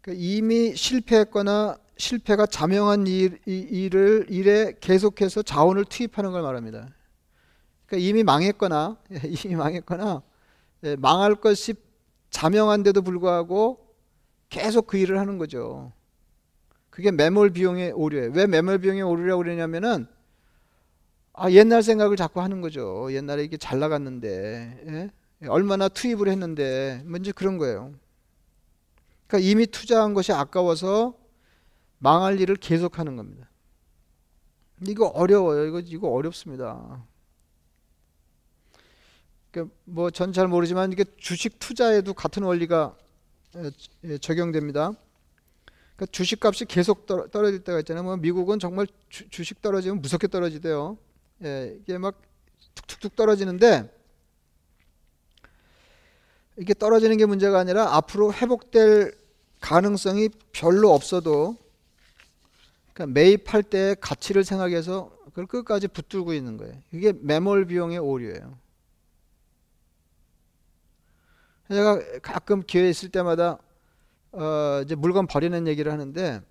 그러니까 0.01 0.23
이미 0.23 0.75
실패했거나 0.75 1.77
실패가 1.95 2.47
자명한 2.47 3.07
일, 3.07 3.39
일을 3.45 4.25
일에 4.29 4.73
계속해서 4.81 5.43
자원을 5.43 5.85
투입하는 5.85 6.31
걸 6.31 6.41
말합니다. 6.41 6.89
그러니까 7.85 8.09
이미 8.09 8.23
망했거나 8.23 8.97
이미 9.45 9.55
망했거나 9.55 10.21
예, 10.85 10.95
망할 10.97 11.35
것이 11.35 11.75
자명한데도 12.29 13.03
불구하고 13.03 13.82
계속 14.53 14.85
그 14.85 14.97
일을 14.97 15.19
하는 15.19 15.39
거죠. 15.39 15.91
그게 16.91 17.09
매몰 17.09 17.49
비용의 17.49 17.91
오류예요. 17.93 18.31
왜 18.33 18.45
매몰 18.45 18.77
비용의 18.77 19.01
오류라고 19.01 19.41
그러냐면은 19.41 20.05
아, 21.33 21.49
옛날 21.49 21.81
생각을 21.81 22.15
자꾸 22.15 22.41
하는 22.41 22.61
거죠. 22.61 23.11
옛날에 23.11 23.43
이게 23.43 23.57
잘 23.57 23.79
나갔는데, 23.79 25.09
예? 25.41 25.47
얼마나 25.47 25.89
투입을 25.89 26.27
했는데, 26.27 27.01
뭔지 27.07 27.31
그런 27.31 27.57
거예요. 27.57 27.95
그러니까 29.25 29.49
이미 29.49 29.65
투자한 29.65 30.13
것이 30.13 30.31
아까워서 30.31 31.17
망할 31.97 32.39
일을 32.39 32.55
계속하는 32.55 33.15
겁니다. 33.15 33.49
이거 34.87 35.07
어려워요. 35.07 35.65
이거 35.65 35.79
이거 35.79 36.09
어렵습니다. 36.09 37.03
그러니까 39.49 39.75
뭐전 39.85 40.33
잘 40.33 40.47
모르지만 40.47 40.91
이게 40.91 41.03
주식 41.17 41.57
투자에도 41.57 42.13
같은 42.13 42.43
원리가 42.43 42.95
예, 42.95 43.02
적용됩니다. 44.21 44.93
그러니까 45.95 46.11
주식값이 46.11 46.65
계속 46.65 47.05
떨어질 47.05 47.63
때가 47.63 47.79
있잖아요. 47.79 48.03
뭐 48.03 48.17
미국은 48.17 48.59
정말 48.59 48.87
주, 49.09 49.43
식 49.43 49.61
떨어지면 49.61 50.01
무섭게 50.01 50.27
떨어지대요. 50.27 50.97
예, 51.43 51.77
이게 51.81 51.97
막 51.97 52.19
툭툭툭 52.75 53.15
떨어지는데 53.15 53.91
이게 56.57 56.73
떨어지는 56.73 57.17
게 57.17 57.25
문제가 57.25 57.59
아니라 57.59 57.95
앞으로 57.95 58.33
회복될 58.33 59.15
가능성이 59.59 60.29
별로 60.51 60.93
없어도 60.93 61.57
그러니까 62.93 63.13
매입할 63.13 63.63
때 63.63 63.95
가치를 63.99 64.43
생각해서 64.43 65.15
그걸 65.25 65.47
끝까지 65.47 65.87
붙들고 65.87 66.33
있는 66.33 66.57
거예요. 66.57 66.75
이게 66.91 67.13
매몰 67.19 67.65
비용의 67.65 67.97
오류예요. 67.97 68.57
제가 71.73 71.99
가끔 72.21 72.63
기회 72.65 72.89
있을 72.89 73.09
때마다 73.09 73.57
어 74.31 74.81
이제 74.83 74.95
물건 74.95 75.27
버리는 75.27 75.67
얘기를 75.67 75.91
하는데 75.91 76.41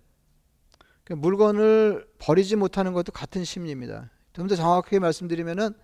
그 1.04 1.12
물건을 1.14 2.06
버리지 2.18 2.56
못하는 2.56 2.92
것도 2.92 3.12
같은 3.12 3.44
심리입니다. 3.44 4.10
좀 4.32 4.48
더 4.48 4.56
정확하게 4.56 4.98
말씀드리면은 4.98 5.74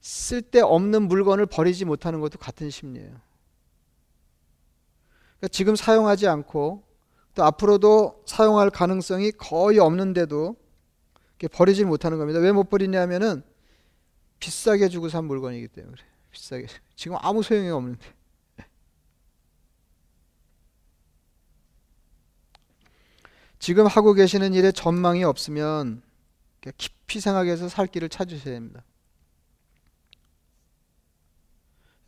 쓸데없는 0.00 1.02
물건을 1.08 1.46
버리지 1.46 1.84
못하는 1.84 2.20
것도 2.20 2.38
같은 2.38 2.70
심리예요. 2.70 3.10
그러니까 5.38 5.48
지금 5.50 5.76
사용하지 5.76 6.26
않고 6.28 6.82
또 7.34 7.44
앞으로도 7.44 8.22
사용할 8.26 8.70
가능성이 8.70 9.30
거의 9.32 9.78
없는데도 9.78 10.56
버리지 11.52 11.84
못하는 11.84 12.18
겁니다. 12.18 12.40
왜 12.40 12.50
못 12.52 12.68
버리냐면은 12.68 13.42
비싸게 14.40 14.88
주고 14.88 15.08
산 15.08 15.24
물건이기 15.26 15.68
때문에 15.68 15.96
비싸게 16.32 16.66
지금 16.96 17.16
아무 17.20 17.42
소용이 17.42 17.70
없는데 17.70 18.04
지금 23.58 23.86
하고 23.86 24.12
계시는 24.14 24.54
일에 24.54 24.72
전망이 24.72 25.24
없으면 25.24 26.02
깊이 26.76 27.20
생각해서 27.20 27.68
살 27.68 27.86
길을 27.86 28.08
찾으셔야 28.08 28.54
됩니다. 28.54 28.84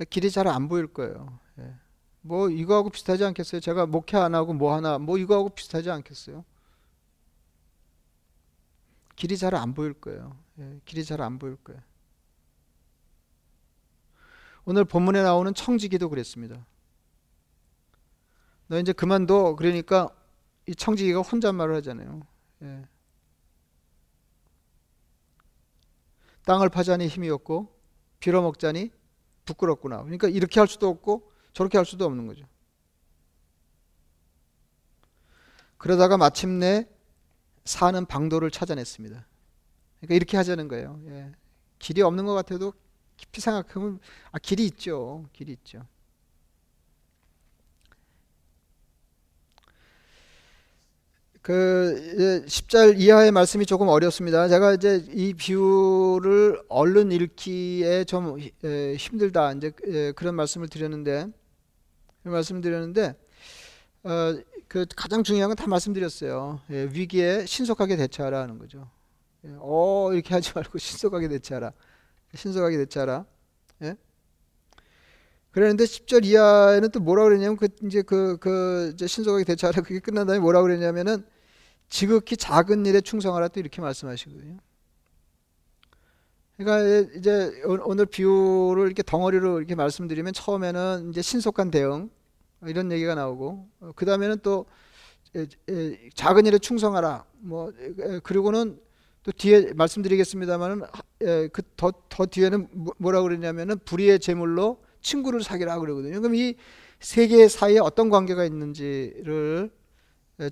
길이 0.08 0.30
잘 0.30 0.46
안 0.46 0.68
보일 0.68 0.86
거예요. 0.86 1.38
예. 1.58 1.74
뭐 2.22 2.48
이거하고 2.48 2.90
비슷하지 2.90 3.24
않겠어요? 3.24 3.60
제가 3.60 3.86
목회 3.86 4.16
안 4.16 4.34
하고 4.34 4.52
뭐 4.54 4.74
하나 4.74 4.98
뭐 4.98 5.18
이거하고 5.18 5.50
비슷하지 5.50 5.90
않겠어요? 5.90 6.44
길이 9.16 9.36
잘 9.36 9.54
안 9.54 9.74
보일 9.74 9.92
거예요. 9.94 10.36
예. 10.58 10.80
길이 10.84 11.04
잘 11.04 11.20
안 11.20 11.38
보일 11.38 11.56
거예요. 11.56 11.82
오늘 14.64 14.84
본문에 14.84 15.22
나오는 15.22 15.52
청지기도 15.52 16.08
그랬습니다. 16.08 16.64
너 18.68 18.78
이제 18.78 18.92
그만둬 18.92 19.56
그러니까 19.56 20.08
이 20.66 20.74
청지기가 20.74 21.20
혼잣말을 21.20 21.74
하잖아요. 21.76 22.26
예. 22.62 22.84
땅을 26.44 26.68
파자니 26.68 27.06
힘이 27.08 27.30
없고 27.30 27.76
빌어먹자니 28.20 28.90
부끄럽구나. 29.44 30.02
그러니까 30.02 30.28
이렇게 30.28 30.60
할 30.60 30.68
수도 30.68 30.88
없고 30.88 31.30
저렇게 31.52 31.78
할 31.78 31.84
수도 31.84 32.04
없는 32.04 32.26
거죠. 32.26 32.46
그러다가 35.76 36.16
마침내 36.16 36.88
사는 37.64 38.04
방도를 38.04 38.50
찾아냈습니다. 38.50 39.26
그러니까 40.00 40.14
이렇게 40.14 40.36
하자는 40.36 40.68
거예요. 40.68 41.00
예. 41.06 41.32
길이 41.78 42.02
없는 42.02 42.26
것 42.26 42.34
같아도 42.34 42.74
깊이 43.16 43.40
생각하면 43.40 43.98
아 44.32 44.38
길이 44.38 44.66
있죠. 44.66 45.26
길이 45.32 45.52
있죠. 45.52 45.86
그 51.42 52.44
10절 52.46 53.00
이하의 53.00 53.32
말씀이 53.32 53.64
조금 53.64 53.88
어렵습니다. 53.88 54.48
제가 54.48 54.74
이제 54.74 55.04
이 55.10 55.32
비유를 55.34 56.62
얼른 56.68 57.12
읽기에 57.12 58.04
좀 58.04 58.38
힘들다 58.98 59.52
이제 59.52 59.72
그런 60.16 60.34
말씀을 60.34 60.68
드렸는데 60.68 61.26
말씀드렸는데 62.24 63.14
어, 64.04 64.38
그 64.68 64.86
가장 64.96 65.22
중요한 65.24 65.48
건 65.48 65.56
다 65.56 65.66
말씀드렸어요. 65.66 66.60
예, 66.70 66.84
위기에 66.92 67.44
신속하게 67.46 67.96
대처하라 67.96 68.40
하는 68.42 68.58
거죠. 68.58 68.88
예, 69.44 69.50
어 69.58 70.10
이렇게 70.12 70.34
하지 70.34 70.52
말고 70.54 70.76
신속하게 70.78 71.28
대처하라. 71.28 71.72
신속하게 72.34 72.76
대처하라. 72.76 73.24
예? 75.50 75.52
그랬는데 75.52 75.84
10절 75.84 76.24
이하에는 76.24 76.90
또 76.90 77.00
뭐라 77.00 77.24
그랬냐면 77.24 77.56
그 77.56 77.68
이제 77.84 78.02
그, 78.02 78.36
그 78.38 78.92
이제 78.94 79.06
신속하게 79.06 79.44
대처하라 79.44 79.82
그게 79.82 79.98
끝난 79.98 80.26
다음에 80.26 80.38
뭐라 80.38 80.62
그랬냐면은 80.62 81.24
지극히 81.88 82.36
작은 82.36 82.86
일에 82.86 83.00
충성하라 83.00 83.48
또 83.48 83.60
이렇게 83.60 83.80
말씀하시거든요. 83.80 84.58
그러니까 86.56 87.10
이제 87.16 87.62
오늘 87.64 88.06
비유를 88.06 88.86
이렇게 88.86 89.02
덩어리로 89.02 89.58
이렇게 89.58 89.74
말씀드리면 89.74 90.34
처음에는 90.34 91.10
이제 91.10 91.22
신속한 91.22 91.70
대응 91.70 92.10
이런 92.66 92.92
얘기가 92.92 93.14
나오고 93.14 93.66
그 93.96 94.04
다음에는 94.04 94.38
또 94.42 94.66
작은 96.14 96.46
일에 96.46 96.58
충성하라 96.58 97.24
뭐 97.38 97.72
그리고는 98.22 98.78
또 99.22 99.32
뒤에 99.32 99.72
말씀드리겠습니다만은 99.72 100.82
그더 101.52 101.92
더 102.08 102.26
뒤에는 102.26 102.68
뭐, 102.72 102.94
뭐라 102.98 103.22
그러냐면은 103.22 103.78
불의의 103.84 104.20
제물로 104.20 104.82
친구를 105.02 105.42
사귀라 105.42 105.78
그러거든요. 105.78 106.20
그럼 106.20 106.34
이 106.34 106.54
세 107.00 107.26
개 107.26 107.48
사이에 107.48 107.78
어떤 107.78 108.10
관계가 108.10 108.44
있는지를 108.44 109.70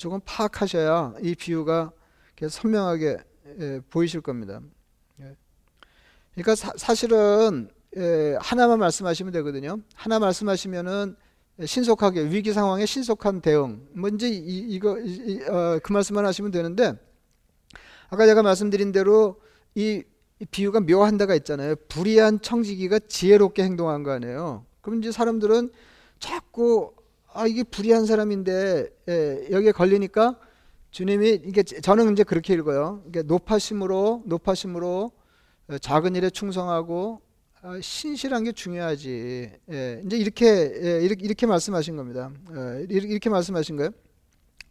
조금 0.00 0.20
파악하셔야 0.24 1.14
이 1.22 1.34
비유가 1.34 1.92
선명하게 2.48 3.18
보이실 3.90 4.22
겁니다. 4.22 4.60
예. 5.20 5.36
그러니까 6.32 6.54
사, 6.54 6.94
실은 6.94 7.68
하나만 8.40 8.78
말씀하시면 8.78 9.32
되거든요. 9.34 9.80
하나 9.94 10.18
말씀하시면은 10.18 11.16
신속하게 11.64 12.30
위기 12.30 12.52
상황에 12.52 12.86
신속한 12.86 13.40
대응. 13.42 13.86
뭔지 13.92 14.78
뭐 14.82 14.98
이, 15.04 15.38
거그 15.42 15.50
어, 15.50 15.92
말씀만 15.92 16.24
하시면 16.24 16.50
되는데 16.50 16.94
아까 18.08 18.26
제가 18.26 18.42
말씀드린 18.42 18.92
대로 18.92 19.40
이이 19.74 20.02
비유가 20.46 20.80
묘한 20.80 21.16
데가 21.16 21.34
있잖아요. 21.36 21.74
불의한 21.88 22.40
청지기가 22.40 23.00
지혜롭게 23.08 23.62
행동한 23.64 24.02
거 24.02 24.12
아니에요. 24.12 24.64
그럼 24.80 25.00
이제 25.00 25.10
사람들은 25.10 25.70
자꾸 26.18 26.94
아 27.32 27.46
이게 27.46 27.62
불의한 27.62 28.06
사람인데 28.06 28.88
예, 29.08 29.48
여기에 29.50 29.72
걸리니까 29.72 30.38
주님이 30.90 31.40
이게 31.44 31.62
저는 31.62 32.12
이제 32.12 32.24
그렇게 32.24 32.54
읽어요. 32.54 33.02
이게 33.08 33.22
높아심으로 33.22 34.22
높아심으로 34.26 35.12
어, 35.68 35.78
작은 35.78 36.16
일에 36.16 36.30
충성하고 36.30 37.20
아, 37.60 37.78
신실한 37.80 38.44
게 38.44 38.52
중요하지. 38.52 39.50
예, 39.72 40.02
이제 40.04 40.16
이렇게 40.16 40.46
예, 40.46 41.00
이렇게, 41.02 41.24
이렇게 41.24 41.46
말씀하신 41.46 41.96
겁니다. 41.96 42.30
예, 42.54 42.86
이렇게, 42.88 43.08
이렇게 43.08 43.30
말씀하신 43.30 43.76
거예요. 43.76 43.90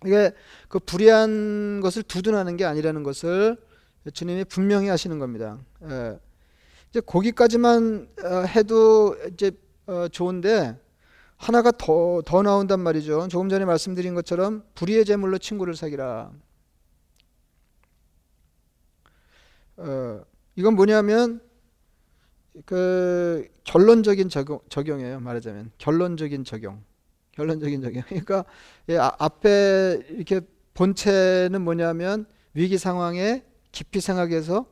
이게 0.05 0.31
그 0.67 0.79
불의한 0.79 1.81
것을 1.81 2.03
두둔하는 2.03 2.55
게 2.55 2.65
아니라는 2.65 3.03
것을 3.03 3.57
주님이 4.11 4.45
분명히 4.45 4.87
하시는 4.89 5.19
겁니다. 5.19 5.59
예. 5.83 6.19
이제 6.89 7.01
거기까지만 7.01 8.07
어, 8.23 8.29
해도 8.45 9.15
이제 9.33 9.51
어, 9.85 10.07
좋은데 10.07 10.79
하나가 11.37 11.71
더, 11.71 12.21
더 12.25 12.41
나온단 12.41 12.79
말이죠. 12.79 13.27
조금 13.29 13.49
전에 13.49 13.65
말씀드린 13.65 14.15
것처럼 14.15 14.63
불의의 14.75 15.05
제물로 15.05 15.37
친구를 15.37 15.75
사귀라. 15.75 16.31
어, 19.77 20.21
이건 20.55 20.75
뭐냐면 20.75 21.39
그 22.65 23.47
결론적인 23.63 24.29
적용, 24.29 24.59
적용이에요. 24.69 25.19
말하자면 25.19 25.71
결론적인 25.77 26.43
적용. 26.43 26.83
결론적인 27.33 27.81
적용. 27.81 28.03
그러니까 28.09 28.45
예, 28.89 28.97
아, 28.97 29.15
앞에 29.19 30.01
이렇게 30.09 30.41
본체는 30.73 31.61
뭐냐면 31.61 32.25
위기 32.53 32.79
상황에 32.79 33.43
깊이 33.77 34.01
생각해서 34.01 34.65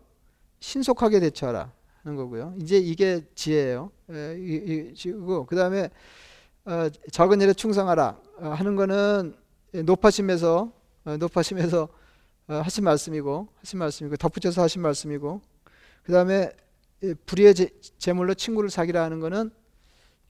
신속하게 0.59 1.19
대처하라 1.19 1.71
하는 2.01 2.17
거고요. 2.17 2.55
이제 2.59 2.77
이게 2.77 3.23
지혜예요. 3.35 3.91
예, 4.09 4.35
이, 4.39 4.93
이, 4.95 5.11
그 5.47 5.55
다음에 5.55 5.91
어, 6.65 6.89
적은 7.11 7.39
일에 7.39 7.53
충성하라 7.53 8.19
어, 8.39 8.47
하는 8.49 8.75
거는 8.75 9.35
높아심에서 9.73 10.71
어, 11.05 11.17
높아심에서 11.17 11.87
어, 12.47 12.53
하신 12.55 12.83
말씀이고 12.83 13.47
하신 13.59 13.77
말씀이고 13.77 14.17
덧붙여서 14.17 14.63
하신 14.63 14.81
말씀이고 14.81 15.39
그 16.01 16.11
다음에 16.11 16.49
불의의 17.27 17.53
제, 17.53 17.69
재물로 17.99 18.33
친구를 18.33 18.71
사기라 18.71 19.03
하는 19.03 19.19
거는 19.19 19.51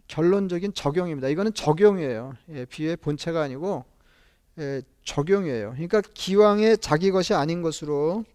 결론적인 0.09 0.73
적용입니다. 0.73 1.29
이거는 1.29 1.53
적용이에요. 1.53 2.33
예, 2.49 2.65
비유의 2.65 2.97
본체가 2.97 3.41
아니고 3.41 3.85
예, 4.59 4.81
적용이에요. 5.05 5.71
그러니까 5.75 6.01
기왕에 6.13 6.75
자기 6.75 7.11
것이 7.11 7.33
아닌 7.33 7.61
것으로 7.61 8.25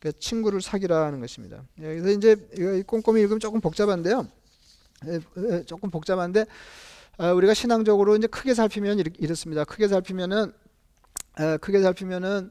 그 0.00 0.12
친구를 0.18 0.60
사기라 0.60 1.06
하는 1.06 1.20
것입니다. 1.20 1.62
예, 1.78 1.82
그래서 1.82 2.10
이제 2.10 2.82
꼼꼼히 2.86 3.20
읽으면 3.22 3.40
조금 3.40 3.60
복잡한데요. 3.60 4.28
예, 5.06 5.20
예, 5.38 5.62
조금 5.64 5.90
복잡한데 5.90 6.46
어, 7.18 7.32
우리가 7.32 7.54
신앙적으로 7.54 8.16
이제 8.16 8.26
크게 8.28 8.54
살피면 8.54 9.02
이렇습니다. 9.18 9.64
크게 9.64 9.88
살피면은 9.88 10.52
어, 11.38 11.56
크게 11.58 11.82
살피면은 11.82 12.50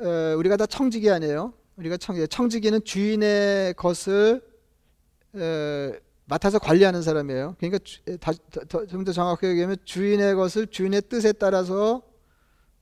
어, 0.00 0.34
우리가 0.36 0.56
다 0.56 0.66
청지기 0.66 1.10
아니에요. 1.10 1.52
우리가 1.76 1.96
청, 1.96 2.16
청지기는 2.26 2.84
주인의 2.84 3.74
것을 3.74 4.42
맡아서 6.26 6.58
관리하는 6.58 7.02
사람이에요. 7.02 7.56
그러니까 7.58 7.78
좀 8.88 9.04
더 9.04 9.12
정확하게 9.12 9.48
얘기하면 9.50 9.76
주인의 9.84 10.34
것을 10.34 10.66
주인의 10.66 11.02
뜻에 11.02 11.32
따라서 11.32 12.02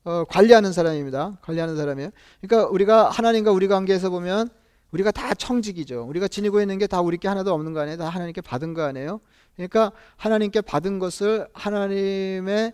어, 0.04 0.24
관리하는 0.24 0.72
사람입니다. 0.72 1.38
관리하는 1.42 1.76
사람이에요. 1.76 2.10
그러니까 2.40 2.70
우리가 2.70 3.10
하나님과 3.10 3.52
우리 3.52 3.68
관계에서 3.68 4.10
보면 4.10 4.48
우리가 4.92 5.10
다 5.12 5.34
청직이죠. 5.34 6.04
우리가 6.08 6.26
지니고 6.26 6.60
있는 6.60 6.78
게 6.78 6.86
다 6.86 7.00
우리께 7.00 7.28
하나도 7.28 7.52
없는 7.52 7.72
거 7.74 7.80
아니에요? 7.80 7.98
다 7.98 8.08
하나님께 8.08 8.40
받은 8.40 8.74
거 8.74 8.82
아니에요? 8.82 9.20
그러니까 9.54 9.92
하나님께 10.16 10.62
받은 10.62 10.98
것을 10.98 11.46
하나님의 11.52 12.72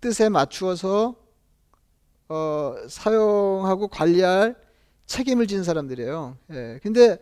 뜻에 0.00 0.28
맞추어서 0.28 1.14
어, 2.28 2.74
사용하고 2.88 3.88
관리할 3.88 4.56
책임을 5.06 5.46
진 5.46 5.62
사람들이에요. 5.62 6.36
예. 6.52 6.80
근데 6.82 7.18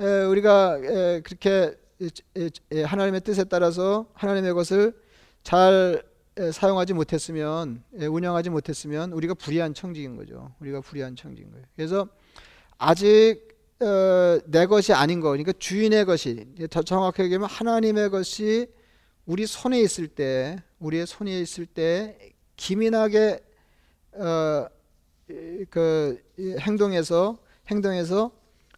에, 0.00 0.22
우리가 0.22 0.78
에, 0.82 1.20
그렇게 1.20 1.76
에, 2.72 2.82
하나님의 2.84 3.20
뜻에 3.22 3.44
따라서 3.44 4.06
하나님의 4.14 4.54
것을 4.54 4.94
잘 5.42 6.02
사용하지 6.52 6.94
못했으면 6.94 7.82
운영하지 7.92 8.50
못했으면 8.50 9.12
우리가 9.12 9.34
불의한 9.34 9.74
청직인 9.74 10.16
거죠. 10.16 10.52
우리가 10.60 10.80
불의한 10.80 11.16
청직인 11.16 11.50
거예요. 11.50 11.64
그래서 11.76 12.08
아직 12.78 13.54
어, 13.80 14.38
내 14.46 14.66
것이 14.66 14.92
아닌 14.92 15.20
거, 15.20 15.30
그러니까 15.30 15.52
주인의 15.58 16.04
것이 16.04 16.46
더 16.70 16.82
정확하게 16.82 17.24
얘기하면 17.24 17.48
하나님의 17.48 18.10
것이 18.10 18.66
우리 19.26 19.46
손에 19.46 19.80
있을 19.80 20.06
때, 20.08 20.62
우리의 20.78 21.06
손에 21.06 21.40
있을 21.40 21.66
때 21.66 22.18
기민하게 22.56 23.40
어, 24.12 24.68
그 25.70 26.22
행동에서 26.60 27.38
행동에서 27.68 28.30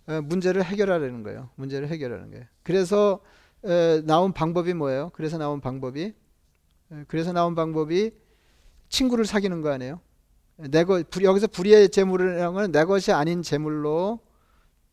어, 0.06 0.20
문제를 0.22 0.64
해결하려는 0.64 1.22
거예요. 1.22 1.50
문제를 1.56 1.88
해결하는 1.88 2.30
거예요. 2.30 2.44
그래서 2.62 3.20
에, 3.64 4.00
나온 4.04 4.32
방법이 4.32 4.72
뭐예요? 4.74 5.10
그래서 5.12 5.36
나온 5.36 5.60
방법이 5.60 6.00
에, 6.02 6.14
그래서 7.08 7.32
나온 7.32 7.54
방법이 7.54 8.12
친구를 8.88 9.26
사귀는 9.26 9.62
거 9.62 9.70
아니에요? 9.70 10.00
내 10.56 10.84
것, 10.84 11.06
여기서 11.22 11.48
불의의 11.48 11.90
재물이라는 11.90 12.54
건 12.54 12.72
내 12.72 12.84
것이 12.84 13.12
아닌 13.12 13.42
재물로 13.42 14.20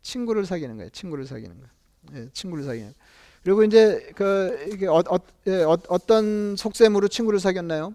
친구를 0.02 0.46
사귀는 0.46 0.76
거예요. 0.78 0.90
친구를 0.90 1.26
사귀는 1.26 1.62
거. 1.62 1.68
예, 2.16 2.30
친구를 2.34 2.64
사귀는. 2.66 2.90
거. 2.90 2.96
그리고 3.44 3.64
이제 3.64 4.12
그 4.16 4.70
이게 4.72 4.88
어, 4.88 5.04
어, 5.10 5.18
예, 5.48 5.64
어, 5.64 5.78
떤 6.06 6.56
속셈으로 6.58 7.08
친구를 7.08 7.40
사귀었나요? 7.40 7.94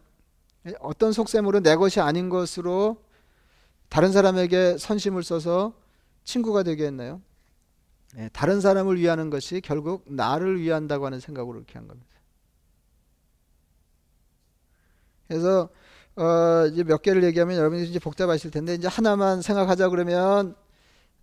예, 0.67 0.75
어떤 0.81 1.13
속셈으로 1.13 1.61
내 1.61 1.77
것이 1.77 2.01
아닌 2.01 2.29
것으로 2.29 2.97
다른 3.89 4.13
사람에게 4.13 4.79
선심을 4.79 5.23
써서 5.23 5.75
친구가 6.25 6.63
되게 6.63 6.87
했나요? 6.87 7.21
예, 8.17 8.31
다른 8.33 8.61
사람을 8.61 8.99
위하는 8.99 9.29
것이 9.29 9.61
결국 9.61 10.05
나를 10.07 10.61
위한다고 10.61 11.05
하는 11.07 11.21
생각으로 11.21 11.59
이렇게 11.59 11.75
한 11.79 11.89
겁니다. 11.89 12.09
그래서 15.29 15.69
어, 16.17 16.67
이제 16.73 16.83
몇 16.83 17.03
개를 17.03 17.23
얘기하면 17.23 17.57
여러분이 17.57 17.85
이제 17.85 17.99
복잡하실 17.99 18.51
텐데 18.51 18.75
이제 18.75 18.89
하나만 18.89 19.43
생각하자 19.43 19.91
그러면 19.91 20.57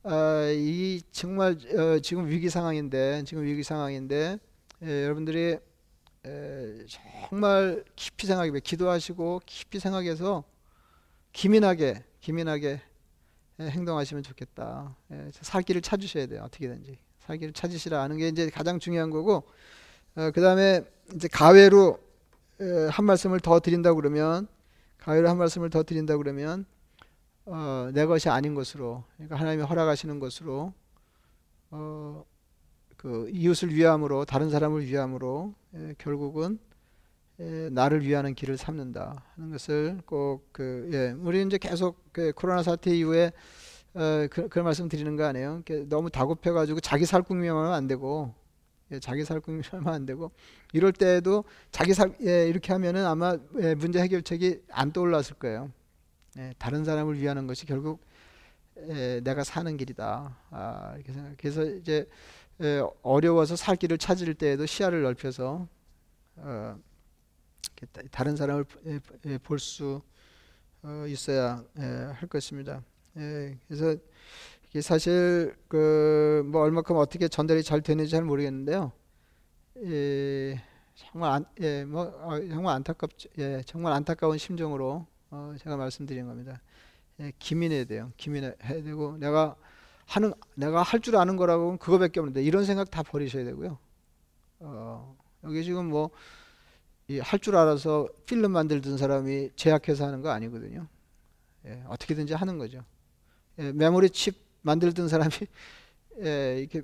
어, 0.03 0.49
이 0.53 1.01
정말 1.11 1.57
어, 1.77 1.99
지금 1.99 2.29
위기 2.29 2.49
상황인데 2.49 3.23
지금 3.25 3.43
위기 3.43 3.63
상황인데 3.63 4.37
예, 4.83 5.03
여러분들이 5.03 5.57
에, 6.25 6.85
정말 6.87 7.83
깊이 7.95 8.27
생각해 8.27 8.51
기도하시고 8.59 9.41
깊이 9.45 9.79
생각해서 9.79 10.43
기민하게 11.33 12.03
기민하게 12.21 12.81
행동하시면 13.59 14.23
좋겠다. 14.23 14.95
예, 15.11 15.29
살 15.41 15.63
길을 15.63 15.81
찾으셔야 15.81 16.27
돼요. 16.27 16.43
어떻게든지 16.45 16.97
살 17.19 17.37
길을 17.37 17.53
찾으시라 17.53 18.01
하는 18.01 18.17
게 18.17 18.27
이제 18.27 18.49
가장 18.49 18.79
중요한 18.79 19.09
거고 19.09 19.43
어, 20.15 20.31
그 20.31 20.41
다음에 20.41 20.81
이제 21.15 21.27
가외로 21.27 21.97
에, 21.97 22.04
한 22.91 23.05
말씀을 23.05 23.39
더 23.39 23.59
드린다 23.59 23.93
그러면 23.93 24.47
가외로 24.97 25.29
한 25.29 25.37
말씀을 25.37 25.69
더 25.69 25.83
드린다 25.83 26.17
그러면 26.17 26.65
어, 27.45 27.89
내 27.93 28.05
것이 28.05 28.29
아닌 28.29 28.55
것으로 28.55 29.03
그러니까 29.17 29.35
하나님이 29.35 29.63
허락하시는 29.63 30.19
것으로 30.19 30.73
어, 31.71 32.25
그 32.97 33.29
이웃을 33.31 33.73
위함으로 33.73 34.25
다른 34.25 34.49
사람을 34.49 34.85
위함으로 34.87 35.53
예, 35.75 35.95
결국은 35.97 36.57
예, 37.39 37.69
나를 37.71 38.03
위하는 38.03 38.33
길을 38.33 38.57
삼는다 38.57 39.23
하는 39.35 39.51
것을 39.51 40.01
꼭그 40.05 40.89
예, 40.93 41.15
우리 41.19 41.43
이제 41.43 41.57
계속 41.57 42.01
그 42.11 42.31
코로나 42.35 42.63
사태 42.63 42.95
이후에 42.95 43.31
어, 43.93 44.27
그, 44.31 44.47
그런 44.49 44.65
말씀 44.65 44.89
드리는 44.89 45.15
거 45.15 45.25
아니에요? 45.25 45.61
너무 45.87 46.09
다급해 46.09 46.51
가지고 46.51 46.79
자기 46.79 47.05
살 47.05 47.21
궁리하면 47.21 47.73
안 47.73 47.87
되고 47.87 48.33
예, 48.91 48.99
자기 48.99 49.25
살 49.25 49.39
궁리하면 49.39 49.93
안 49.93 50.05
되고 50.05 50.31
이럴 50.73 50.91
때에도 50.93 51.43
자기 51.71 51.93
살 51.93 52.15
예, 52.21 52.47
이렇게 52.47 52.71
하면은 52.73 53.05
아마 53.05 53.37
예, 53.59 53.75
문제 53.75 53.99
해결책이 53.99 54.63
안 54.69 54.91
떠올랐을 54.91 55.35
거예요. 55.39 55.71
예, 56.37 56.53
다른 56.57 56.83
사람을 56.83 57.19
위하는 57.19 57.47
것이 57.47 57.65
결국 57.65 58.01
예, 58.89 59.21
내가 59.23 59.43
사는 59.43 59.75
길이다. 59.77 60.37
아, 60.51 60.93
이렇게 60.95 61.13
생각. 61.13 61.35
그래서 61.37 61.63
이제 61.65 62.07
예, 62.61 62.81
어려워서 63.01 63.55
살 63.55 63.75
길을 63.75 63.97
찾을 63.97 64.33
때에도 64.33 64.65
시야를 64.65 65.01
넓혀서 65.01 65.67
어, 66.37 66.79
다른 68.11 68.35
사람을 68.35 68.65
예, 68.85 68.99
예, 69.25 69.37
볼수 69.37 70.01
어, 70.83 71.05
있어야 71.07 71.63
예, 71.79 71.83
할 71.83 72.27
것입니다. 72.29 72.83
예, 73.17 73.57
그래서 73.67 73.95
사실 74.81 75.55
그 75.67 76.43
뭐 76.47 76.61
얼마큼 76.63 76.95
어떻게 76.97 77.27
전달이 77.27 77.63
잘 77.63 77.81
되는지 77.81 78.11
잘 78.11 78.23
모르겠는데요. 78.23 78.91
예, 79.83 80.61
정말 80.95 81.31
안, 81.31 81.45
예, 81.61 81.83
뭐 81.85 82.03
어, 82.03 82.39
정말 82.49 82.75
안타깝, 82.75 83.09
예, 83.39 83.61
정말 83.65 83.93
안타까운 83.93 84.37
심정으로 84.37 85.05
어, 85.31 85.55
제가 85.59 85.75
말씀드린 85.77 86.27
겁니다. 86.27 86.61
예, 87.19 87.31
기민해야 87.39 87.85
돼요. 87.85 88.11
기민해야 88.17 88.53
되고 88.83 89.17
내가 89.17 89.55
하는 90.05 90.33
내가 90.55 90.83
할 90.83 90.99
줄 91.01 91.15
아는 91.17 91.35
거라고 91.37 91.77
그거밖에 91.77 92.19
없는데 92.19 92.43
이런 92.43 92.65
생각 92.65 92.91
다 92.91 93.03
버리셔야 93.03 93.43
되고요. 93.45 93.77
어, 94.59 95.17
여기 95.43 95.63
지금 95.63 95.89
뭐 95.89 96.11
할 97.21 97.39
줄 97.39 97.55
알아서 97.55 98.07
필름 98.25 98.51
만들던 98.51 98.97
사람이 98.97 99.51
제약해서 99.55 100.07
하는 100.07 100.21
거 100.21 100.29
아니거든요. 100.31 100.87
예, 101.65 101.83
어떻게든지 101.87 102.33
하는 102.33 102.57
거죠. 102.57 102.83
예, 103.59 103.71
메모리 103.71 104.09
칩 104.11 104.44
만들던 104.65 105.07
사람이 105.07 105.31
예, 106.25 106.59
이렇게 106.59 106.81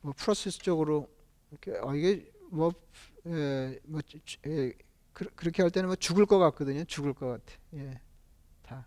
뭐 0.00 0.12
프로세스적으로 0.16 1.08
이렇게 1.50 1.72
어, 1.78 1.94
이게 1.94 2.30
뭐, 2.50 2.72
예, 3.26 3.78
뭐 3.84 4.00
예, 4.46 4.72
그, 5.12 5.24
렇게 5.44 5.62
할 5.62 5.70
때는 5.70 5.88
뭐 5.88 5.96
죽을 5.96 6.24
것 6.26 6.38
같거든요. 6.38 6.84
죽을 6.84 7.12
것 7.14 7.28
같아. 7.28 7.58
예. 7.74 8.00
다. 8.62 8.86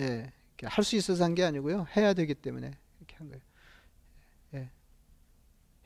예. 0.00 0.32
할 0.62 0.82
수 0.84 0.96
있어서 0.96 1.24
한 1.24 1.34
게 1.34 1.44
아니고요. 1.44 1.86
해야 1.96 2.14
되기 2.14 2.34
때문에 2.34 2.72
이렇게 2.98 3.16
한 3.16 3.28
거예요. 3.28 3.42
예. 4.54 4.70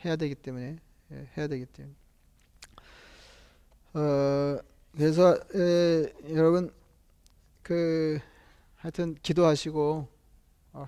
해야 0.04 0.14
되기 0.16 0.34
때문에 0.36 0.78
예. 1.12 1.28
해야 1.36 1.48
되기 1.48 1.66
때문에. 1.66 1.94
어, 3.94 4.58
그래서 4.92 5.36
예, 5.56 6.12
여러분 6.34 6.72
그 7.62 8.18
하여튼 8.76 9.16
기도하시고 9.22 10.08
어, 10.08 10.17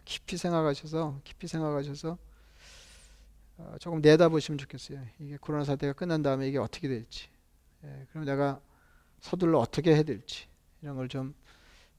깊이 0.04 0.36
생각하셔서 0.36 1.20
깊이 1.24 1.46
생각하셔서 1.46 2.18
어, 3.58 3.76
조금 3.80 4.00
내다보시면 4.00 4.58
좋겠어요. 4.58 5.00
이게 5.18 5.36
코로나 5.40 5.64
사태가 5.64 5.92
끝난 5.94 6.22
다음에 6.22 6.48
이게 6.48 6.58
어떻게 6.58 6.88
될지. 6.88 7.28
예, 7.84 8.06
그럼 8.10 8.24
내가 8.24 8.60
서둘러 9.20 9.58
어떻게 9.58 9.94
해야 9.94 10.02
될지 10.02 10.46
이런 10.82 10.96
걸좀 10.96 11.34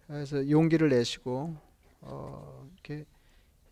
그래서 0.07 0.49
용기를 0.49 0.89
내시고 0.89 1.55
어, 2.01 2.67
이렇게 2.73 3.05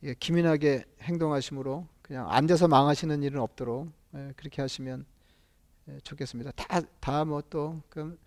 예, 0.04 0.14
기민하게 0.14 0.86
행동하심으로 1.02 1.88
그냥 2.02 2.30
안 2.32 2.48
돼서 2.48 2.68
망하시는 2.68 3.22
일은 3.24 3.40
없도록 3.42 3.92
예, 4.16 4.34
그렇게 4.36 4.62
하시면 4.62 5.06
예, 5.90 6.00
좋겠습니다. 6.04 6.52
다 6.52 6.82
다 7.00 7.26
뭐또 7.26 7.82
그 7.90 8.18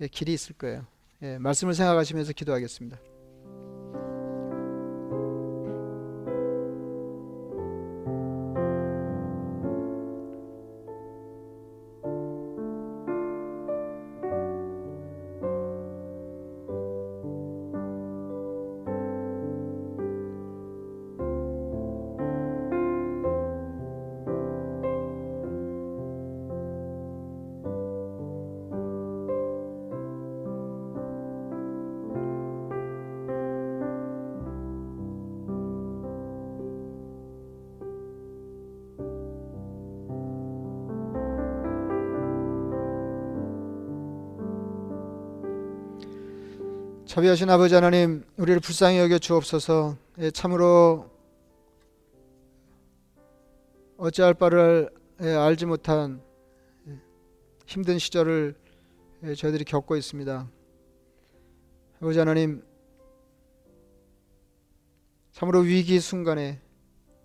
예, 0.00 0.08
길이 0.08 0.32
있을 0.32 0.54
거예요. 0.56 0.84
예, 1.22 1.38
말씀을 1.38 1.74
생각하시면서 1.74 2.32
기도하겠습니다. 2.32 3.11
자비하신 47.12 47.50
아버지 47.50 47.74
하나님, 47.74 48.24
우리를 48.38 48.58
불쌍히 48.60 48.96
여겨 48.96 49.18
주옵소서. 49.18 49.98
예, 50.20 50.30
참으로 50.30 51.10
어찌할 53.98 54.32
바를 54.32 54.88
예, 55.20 55.28
알지 55.28 55.66
못한 55.66 56.22
예, 56.88 56.98
힘든 57.66 57.98
시절을 57.98 58.54
예, 59.24 59.34
저희들이 59.34 59.64
겪고 59.64 59.96
있습니다. 59.96 60.48
아버지 62.00 62.18
하나님, 62.18 62.64
참으로 65.32 65.58
위기 65.58 66.00
순간에 66.00 66.62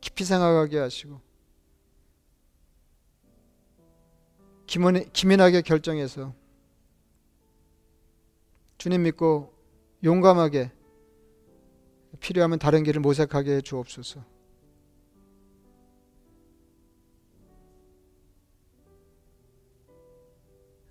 깊이 0.01 0.25
생각하게 0.25 0.79
하시고 0.79 1.21
기민, 4.65 5.09
기민하게 5.13 5.61
결정해서 5.61 6.33
주님 8.77 9.03
믿고 9.03 9.55
용감하게 10.03 10.71
필요하면 12.19 12.59
다른 12.59 12.83
길을 12.83 13.01
모색하게 13.01 13.57
해 13.57 13.61
주옵소서. 13.61 14.23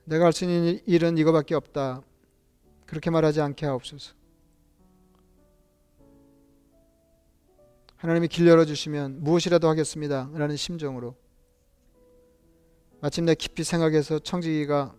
내가 0.04 0.26
할 0.26 0.32
수 0.32 0.44
있는 0.44 0.80
일은 0.86 1.18
이거밖에 1.18 1.54
없다. 1.54 2.02
그렇게 2.86 3.10
말하지 3.10 3.40
않게 3.40 3.66
하옵소서. 3.66 4.14
하나님이 7.96 8.28
길 8.28 8.46
열어주시면 8.46 9.24
무엇이라도 9.24 9.68
하겠습니다. 9.68 10.30
라는 10.34 10.56
심정으로 10.56 11.16
마침내 13.00 13.34
깊이 13.34 13.64
생각해서 13.64 14.20
청지기가 14.20 14.94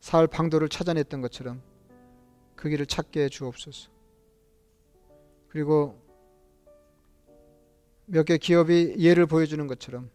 사흘 0.00 0.26
방도를 0.26 0.68
찾아냈던 0.68 1.22
것처럼 1.22 1.62
그 2.60 2.68
길을 2.68 2.84
찾게 2.86 3.24
해 3.24 3.28
주옵소서. 3.30 3.90
그리고 5.48 5.98
몇 8.04 8.24
개 8.24 8.36
기업이 8.36 8.96
예를 8.98 9.26
보여주는 9.26 9.66
것처럼 9.66 10.10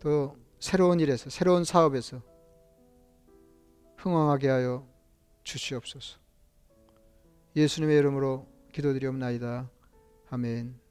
또 0.00 0.36
새로운 0.58 1.00
일에서 1.00 1.28
새로운 1.28 1.64
사업에서 1.64 2.22
흥왕하게 3.98 4.48
하여 4.48 4.88
주시옵소서. 5.44 6.18
예수님의 7.54 7.98
이름으로 7.98 8.46
기도드리옵나이다. 8.72 9.70
아멘. 10.30 10.87